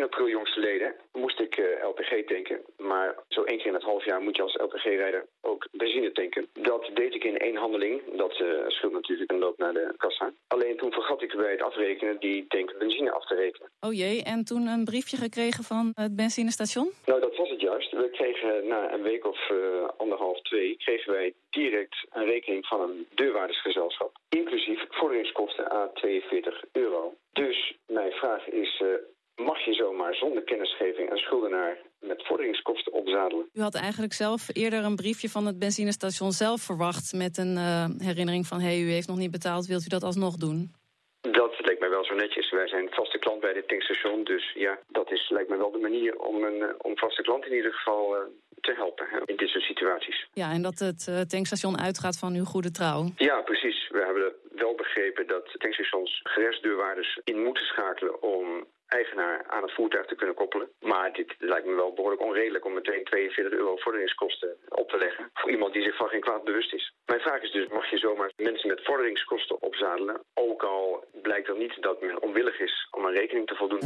14 0.00 0.02
april 0.02 0.28
jongstleden 0.28 0.94
moest 1.12 1.40
ik 1.40 1.56
uh, 1.56 1.64
eh, 1.64 1.88
LPG 1.88 2.26
tanken. 2.26 2.60
Maar 2.76 3.14
zo 3.28 3.42
één 3.42 3.58
keer 3.58 3.66
in 3.66 3.74
het 3.74 3.82
half 3.82 4.04
jaar 4.04 4.20
moet 4.20 4.36
je 4.36 4.42
als 4.42 4.56
LPG-rijder 4.56 5.26
ook 5.40 5.68
benzine 5.72 6.12
tanken. 6.12 6.48
Dat 6.52 6.90
deed 6.94 7.14
ik 7.14 7.24
in 7.24 7.38
één 7.38 7.56
handeling. 7.56 8.16
Dat 8.16 8.40
uh, 8.40 8.68
scheelt 8.68 8.92
natuurlijk 8.92 9.30
een 9.32 9.38
loop 9.38 9.58
naar 9.58 9.72
de 9.72 9.94
kassa. 9.96 10.32
Alleen 10.46 10.76
toen 10.76 10.92
vergat 10.92 11.22
ik 11.22 11.36
bij 11.36 11.50
het 11.50 11.62
afrekenen 11.62 12.20
die 12.20 12.46
tank 12.48 12.78
benzine 12.78 13.12
af 13.12 13.26
te 13.26 13.34
rekenen. 13.34 13.70
Oh 13.80 13.92
jee, 13.92 14.22
en 14.22 14.44
toen 14.44 14.66
een 14.66 14.84
briefje 14.84 15.16
gekregen 15.16 15.64
van 15.64 15.92
het 15.94 16.16
benzinestation? 16.16 16.92
Nou, 17.06 17.20
dat 17.20 17.36
was 17.36 17.50
het 17.50 17.60
juist. 17.60 17.90
We 17.90 18.10
kregen 18.10 18.66
na 18.66 18.92
een 18.92 19.02
week 19.02 19.26
of 19.26 19.50
uh, 19.50 19.88
anderhalf, 19.96 20.40
twee... 20.42 20.76
kregen 20.76 21.12
wij 21.12 21.34
direct 21.50 22.06
een 22.10 22.24
rekening 22.24 22.66
van 22.66 22.80
een 22.80 23.06
deurwaardersgezelschap. 23.14 24.12
Inclusief 24.28 24.84
vorderingskosten 24.88 25.70
aan 25.70 25.92
42 25.94 26.64
euro. 26.72 27.14
Dus 27.32 27.76
mijn 27.86 28.12
vraag 28.12 28.48
is 28.48 28.82
mag 29.44 29.64
je 29.64 29.72
zomaar 29.72 30.14
zonder 30.14 30.42
kennisgeving 30.42 31.10
een 31.10 31.18
schuldenaar 31.18 31.78
met 32.00 32.26
vorderingskosten 32.26 32.92
opzadelen. 32.92 33.48
U 33.52 33.60
had 33.60 33.74
eigenlijk 33.74 34.12
zelf 34.12 34.48
eerder 34.52 34.84
een 34.84 34.96
briefje 34.96 35.28
van 35.28 35.46
het 35.46 35.58
benzinestation 35.58 36.32
zelf 36.32 36.60
verwacht 36.60 37.12
met 37.12 37.38
een 37.38 37.54
uh, 37.56 37.84
herinnering 37.98 38.46
van 38.46 38.60
hey, 38.60 38.80
u 38.80 38.90
heeft 38.90 39.08
nog 39.08 39.16
niet 39.16 39.30
betaald, 39.30 39.66
wilt 39.66 39.84
u 39.84 39.88
dat 39.88 40.02
alsnog 40.02 40.36
doen? 40.36 40.78
Dat 41.20 41.54
lijkt 41.66 41.80
mij 41.80 41.90
wel 41.90 42.04
zo 42.04 42.14
netjes. 42.14 42.50
Wij 42.50 42.68
zijn 42.68 42.88
vaste 42.90 43.18
klant 43.18 43.40
bij 43.40 43.52
dit 43.52 43.68
tankstation, 43.68 44.24
dus 44.24 44.52
ja, 44.54 44.78
dat 44.88 45.12
is, 45.12 45.30
lijkt 45.30 45.48
mij 45.48 45.58
wel 45.58 45.70
de 45.70 45.78
manier 45.78 46.18
om 46.18 46.44
een 46.44 46.60
uh, 46.60 46.68
om 46.78 46.96
vaste 46.96 47.22
klant 47.22 47.46
in 47.46 47.54
ieder 47.54 47.72
geval 47.72 48.16
uh, 48.16 48.22
te 48.60 48.72
helpen 48.72 49.06
hè, 49.10 49.18
in 49.24 49.36
dit 49.36 49.48
soort 49.48 49.64
situaties. 49.64 50.28
Ja, 50.32 50.52
en 50.52 50.62
dat 50.62 50.78
het 50.78 51.28
tankstation 51.28 51.80
uitgaat 51.80 52.18
van 52.18 52.34
uw 52.34 52.44
goede 52.44 52.70
trouw. 52.70 53.04
Ja, 53.16 53.40
precies. 53.40 53.88
We 53.88 53.98
hebben 54.04 54.32
wel 54.54 54.74
begrepen 54.74 55.26
dat 55.26 55.54
tankstations 55.58 56.20
gerechtsdeurwaarders 56.22 57.20
in 57.24 57.42
moeten 57.42 57.64
schakelen 57.64 58.22
om 58.22 58.66
eigenaar 58.98 59.44
aan 59.46 59.62
het 59.62 59.74
voertuig 59.74 60.06
te 60.06 60.14
kunnen 60.14 60.34
koppelen. 60.34 60.68
Maar 60.80 61.12
dit 61.12 61.34
lijkt 61.38 61.66
me 61.66 61.74
wel 61.74 61.92
behoorlijk 61.92 62.22
onredelijk 62.22 62.64
om 62.64 62.74
meteen 62.74 63.04
42 63.04 63.58
euro 63.58 63.76
vorderingskosten 63.76 64.56
op 64.68 64.88
te 64.88 64.98
leggen 64.98 65.30
voor 65.34 65.50
iemand 65.50 65.72
die 65.72 65.82
zich 65.82 65.96
van 65.96 66.08
geen 66.08 66.20
kwaad 66.20 66.44
bewust 66.44 66.72
is. 66.74 66.94
Mijn 67.06 67.20
vraag 67.20 67.42
is 67.42 67.52
dus, 67.52 67.68
mag 67.68 67.90
je 67.90 67.98
zomaar 67.98 68.32
mensen 68.36 68.68
met 68.68 68.84
vorderingskosten 68.84 69.62
opzadelen, 69.62 70.20
ook 70.34 70.62
al 70.62 71.04
blijkt 71.22 71.48
er 71.48 71.56
niet 71.56 71.82
dat 71.82 72.00
men 72.00 72.22
onwillig 72.22 72.60
is 72.60 72.88
om 72.90 73.04
een 73.04 73.14
rekening 73.14 73.46
te 73.46 73.54
voldoen? 73.54 73.82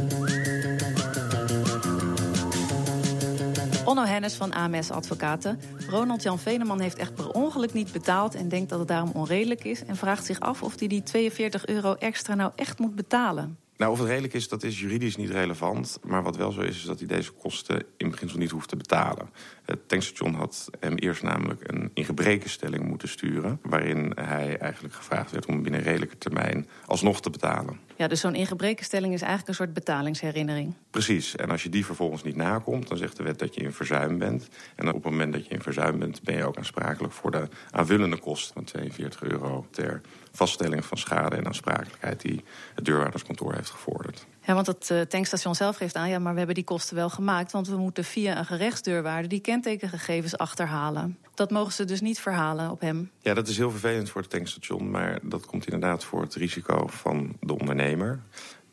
Onno 3.85 4.03
Hennis 4.03 4.35
van 4.35 4.53
AMS 4.53 4.91
Advocaten. 4.91 5.59
Ronald 5.89 6.23
Jan 6.23 6.39
Veneman 6.39 6.79
heeft 6.79 6.97
echt 6.97 7.15
per 7.15 7.29
ongeluk 7.29 7.73
niet 7.73 7.91
betaald 7.91 8.35
en 8.35 8.49
denkt 8.49 8.69
dat 8.69 8.79
het 8.79 8.87
daarom 8.87 9.11
onredelijk 9.13 9.63
is. 9.63 9.85
En 9.85 9.95
vraagt 9.95 10.25
zich 10.25 10.39
af 10.39 10.63
of 10.63 10.79
hij 10.79 10.87
die 10.87 11.03
42 11.03 11.65
euro 11.67 11.95
extra 11.99 12.35
nou 12.35 12.51
echt 12.55 12.79
moet 12.79 12.95
betalen. 12.95 13.64
Nou, 13.77 13.91
of 13.91 13.99
het 13.99 14.07
redelijk 14.07 14.33
is, 14.33 14.47
dat 14.47 14.63
is 14.63 14.79
juridisch 14.79 15.15
niet 15.15 15.29
relevant. 15.29 15.99
Maar 16.03 16.23
wat 16.23 16.35
wel 16.35 16.51
zo 16.51 16.61
is, 16.61 16.75
is 16.75 16.83
dat 16.83 16.99
hij 16.99 17.07
deze 17.07 17.31
kosten 17.31 17.83
in 17.97 18.09
beginsel 18.09 18.37
niet 18.37 18.51
hoeft 18.51 18.69
te 18.69 18.75
betalen. 18.75 19.29
Het 19.65 19.87
tankstation 19.87 20.33
had 20.33 20.69
hem 20.79 20.95
eerst 20.95 21.23
namelijk 21.23 21.71
een 21.71 21.91
ingebrekenstelling 21.93 22.83
moeten 22.87 23.07
sturen... 23.07 23.59
waarin 23.63 24.11
hij 24.15 24.57
eigenlijk 24.57 24.93
gevraagd 24.93 25.31
werd 25.31 25.45
om 25.45 25.63
binnen 25.63 25.81
redelijke 25.81 26.17
termijn 26.17 26.67
alsnog 26.85 27.21
te 27.21 27.29
betalen. 27.29 27.79
Ja, 27.95 28.07
dus 28.07 28.19
zo'n 28.19 28.35
ingebrekenstelling 28.35 29.13
is 29.13 29.21
eigenlijk 29.21 29.49
een 29.49 29.55
soort 29.55 29.73
betalingsherinnering. 29.73 30.73
Precies, 30.89 31.35
en 31.35 31.49
als 31.49 31.63
je 31.63 31.69
die 31.69 31.85
vervolgens 31.85 32.23
niet 32.23 32.35
nakomt... 32.35 32.87
dan 32.87 32.97
zegt 32.97 33.17
de 33.17 33.23
wet 33.23 33.39
dat 33.39 33.55
je 33.55 33.61
in 33.61 33.73
verzuim 33.73 34.17
bent. 34.17 34.47
En 34.75 34.87
op 34.87 34.93
het 34.93 35.03
moment 35.03 35.33
dat 35.33 35.45
je 35.45 35.53
in 35.53 35.61
verzuim 35.61 35.99
bent... 35.99 36.23
ben 36.23 36.35
je 36.35 36.45
ook 36.45 36.57
aansprakelijk 36.57 37.13
voor 37.13 37.31
de 37.31 37.47
aanvullende 37.71 38.17
kosten 38.17 38.53
van 38.53 38.63
42 38.63 39.23
euro... 39.23 39.67
ter 39.71 40.01
vaststelling 40.35 40.85
van 40.85 40.97
schade 40.97 41.35
en 41.35 41.45
aansprakelijkheid... 41.45 42.21
die 42.21 42.43
het 42.75 42.85
deurwaarderskantoor 42.85 43.53
heeft 43.53 43.69
gevorderd. 43.69 44.25
Ja, 44.41 44.53
want 44.53 44.67
het 44.67 44.89
uh, 44.91 45.01
tankstation 45.01 45.55
zelf 45.55 45.75
geeft 45.75 45.95
aan... 45.95 46.09
ja, 46.09 46.19
maar 46.19 46.31
we 46.31 46.37
hebben 46.37 46.55
die 46.55 46.63
kosten 46.63 46.95
wel 46.95 47.09
gemaakt... 47.09 47.51
want 47.51 47.67
we 47.67 47.77
moeten 47.77 48.03
via 48.03 48.37
een 48.37 48.45
gerechtsdeurwaarde 48.45 49.27
die 49.27 49.39
kentekengegevens 49.39 50.37
achterhalen. 50.37 51.17
Dat 51.33 51.51
mogen 51.51 51.73
ze 51.73 51.85
dus 51.85 52.01
niet 52.01 52.19
verhalen 52.19 52.71
op 52.71 52.81
hem. 52.81 53.11
Ja, 53.19 53.33
dat 53.33 53.47
is 53.47 53.57
heel 53.57 53.71
vervelend 53.71 54.09
voor 54.09 54.21
het 54.21 54.29
tankstation... 54.29 54.91
maar 54.91 55.19
dat 55.21 55.45
komt 55.45 55.65
inderdaad 55.65 56.03
voor 56.03 56.21
het 56.21 56.35
risico 56.35 56.87
van 56.87 57.37
de 57.39 57.57
ondernemer. 57.57 58.19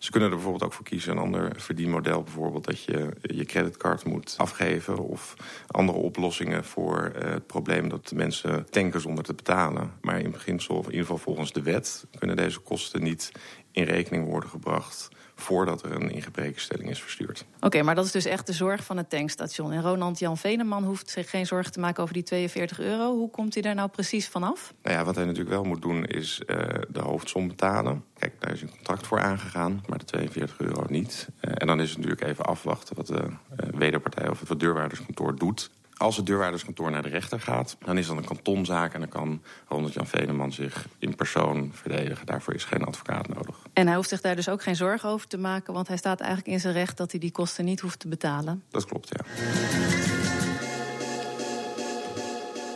Ze 0.03 0.11
kunnen 0.11 0.29
er 0.29 0.35
bijvoorbeeld 0.35 0.65
ook 0.65 0.73
voor 0.73 0.85
kiezen, 0.85 1.12
een 1.12 1.19
ander 1.19 1.53
verdienmodel. 1.57 2.23
Bijvoorbeeld 2.23 2.65
dat 2.65 2.83
je 2.83 3.09
je 3.21 3.45
creditcard 3.45 4.05
moet 4.05 4.35
afgeven... 4.37 4.99
of 4.99 5.35
andere 5.67 5.99
oplossingen 5.99 6.65
voor 6.65 7.12
uh, 7.17 7.31
het 7.31 7.47
probleem 7.47 7.88
dat 7.88 8.12
mensen 8.15 8.71
tanken 8.71 9.01
zonder 9.01 9.25
te 9.25 9.35
betalen. 9.35 9.93
Maar 10.01 10.21
in 10.21 10.31
beginsel, 10.31 10.77
in 10.77 10.85
ieder 10.85 11.01
geval 11.01 11.19
volgens 11.19 11.53
de 11.53 11.62
wet... 11.62 12.07
kunnen 12.19 12.37
deze 12.37 12.59
kosten 12.61 13.03
niet 13.03 13.33
in 13.73 13.85
rekening 13.85 14.27
worden 14.27 14.51
gebracht 14.51 15.09
voordat 15.43 15.83
er 15.83 15.93
een 15.93 16.11
ingebrekenstelling 16.11 16.91
is 16.91 17.03
verstuurd. 17.03 17.45
Oké, 17.57 17.67
okay, 17.67 17.81
maar 17.81 17.95
dat 17.95 18.05
is 18.05 18.11
dus 18.11 18.25
echt 18.25 18.47
de 18.47 18.53
zorg 18.53 18.85
van 18.85 18.97
het 18.97 19.11
tankstation. 19.11 19.73
En 19.73 19.83
Ronald 19.83 20.19
Jan 20.19 20.37
Veneman 20.37 20.85
hoeft 20.85 21.11
zich 21.11 21.31
geen 21.31 21.47
zorgen 21.47 21.73
te 21.73 21.81
maken 21.81 22.03
over 22.03 22.15
die 22.15 22.23
42 22.23 22.81
euro. 22.81 23.17
Hoe 23.17 23.31
komt 23.31 23.55
hij 23.55 23.63
daar 23.63 23.75
nou 23.75 23.89
precies 23.89 24.29
vanaf? 24.29 24.75
Nou 24.83 24.97
ja, 24.97 25.05
wat 25.05 25.15
hij 25.15 25.25
natuurlijk 25.25 25.55
wel 25.55 25.65
moet 25.65 25.83
doen 25.83 26.05
is 26.05 26.43
uh, 26.47 26.57
de 26.89 27.01
hoofdsom 27.01 27.49
betalen. 27.49 28.05
Kijk, 28.19 28.41
daar 28.41 28.53
is 28.53 28.63
een 28.63 28.71
contract 28.71 29.07
voor 29.07 29.21
aangegaan, 29.21 29.83
maar 29.87 29.99
de 29.99 30.05
42 30.05 30.61
euro 30.61 30.85
niet. 30.89 31.29
Uh, 31.41 31.53
en 31.55 31.67
dan 31.67 31.81
is 31.81 31.89
het 31.89 31.99
natuurlijk 31.99 32.27
even 32.27 32.45
afwachten 32.45 32.97
wat 32.97 33.07
de 33.07 33.23
uh, 33.23 33.69
wederpartij 33.75 34.29
of 34.29 34.49
het 34.49 34.61
deurwaarderskantoor 34.61 35.37
doet. 35.37 35.71
Als 36.03 36.17
het 36.17 36.27
deurwaarderskantoor 36.27 36.91
naar 36.91 37.03
de 37.03 37.09
rechter 37.09 37.41
gaat, 37.41 37.77
dan 37.85 37.99
is 37.99 38.07
dat 38.07 38.17
een 38.17 38.25
kantonzaak... 38.25 38.95
en 38.95 39.01
dan 39.01 39.09
kan 39.09 39.43
Ronald 39.69 39.93
Jan 39.93 40.07
Veneman 40.07 40.53
zich 40.53 40.88
in 40.99 41.15
persoon 41.15 41.71
verdedigen. 41.75 42.27
Daarvoor 42.27 42.55
is 42.55 42.65
geen 42.65 42.85
advocaat 42.85 43.29
nodig. 43.29 43.57
En 43.73 43.87
hij 43.87 43.97
hoeft 43.97 44.09
zich 44.09 44.21
daar 44.21 44.37
dus 44.37 44.49
ook 44.49 44.62
geen 44.62 44.77
zorgen 44.77 45.09
over 45.09 45.27
te 45.27 45.37
maken... 45.37 45.75
want 45.75 45.88
hij 45.88 45.97
staat 45.97 46.21
eigenlijk 46.21 46.51
in 46.51 46.61
zijn 46.61 46.75
recht 46.75 46.97
dat 46.97 47.11
hij 47.11 47.21
die 47.21 47.31
kosten 47.31 47.65
niet 47.65 47.81
hoeft 47.81 47.99
te 47.99 48.09
betalen. 48.09 48.62
Dat 48.71 48.85
klopt, 48.85 49.09
ja. 49.09 49.25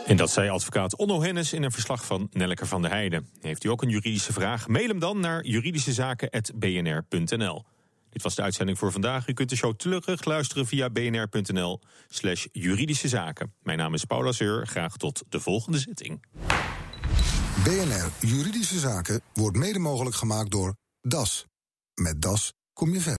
En 0.05 0.17
dat 0.17 0.29
zei 0.29 0.49
advocaat 0.49 0.95
Onno 0.95 1.21
Hennis 1.21 1.53
in 1.53 1.63
een 1.63 1.71
verslag 1.71 2.05
van 2.05 2.27
Nelleke 2.31 2.65
van 2.65 2.81
der 2.81 2.91
Heijden. 2.91 3.27
Heeft 3.41 3.63
u 3.63 3.69
ook 3.69 3.81
een 3.81 3.89
juridische 3.89 4.33
vraag? 4.33 4.67
Mail 4.67 4.87
hem 4.87 4.99
dan 4.99 5.19
naar 5.19 5.45
juridischezaken.bnr.nl. 5.45 7.65
Dit 8.17 8.25
was 8.25 8.35
de 8.35 8.41
uitzending 8.41 8.77
voor 8.77 8.91
vandaag. 8.91 9.27
U 9.27 9.33
kunt 9.33 9.49
de 9.49 9.55
show 9.55 9.75
terug 9.75 10.25
luisteren 10.25 10.67
via 10.67 10.89
bnr.nl 10.89 11.81
slash 12.07 12.45
juridische 12.51 13.07
zaken. 13.07 13.53
Mijn 13.61 13.77
naam 13.77 13.93
is 13.93 14.05
Paula 14.05 14.31
Seur. 14.31 14.67
Graag 14.67 14.97
tot 14.97 15.23
de 15.29 15.39
volgende 15.39 15.79
zitting. 15.79 16.25
BNR 17.63 18.27
Juridische 18.27 18.79
Zaken 18.79 19.21
wordt 19.33 19.57
mede 19.57 19.79
mogelijk 19.79 20.15
gemaakt 20.15 20.51
door 20.51 20.75
DAS. 21.01 21.45
Met 21.93 22.21
DAS 22.21 22.53
kom 22.73 22.93
je 22.93 23.01
verder. 23.01 23.15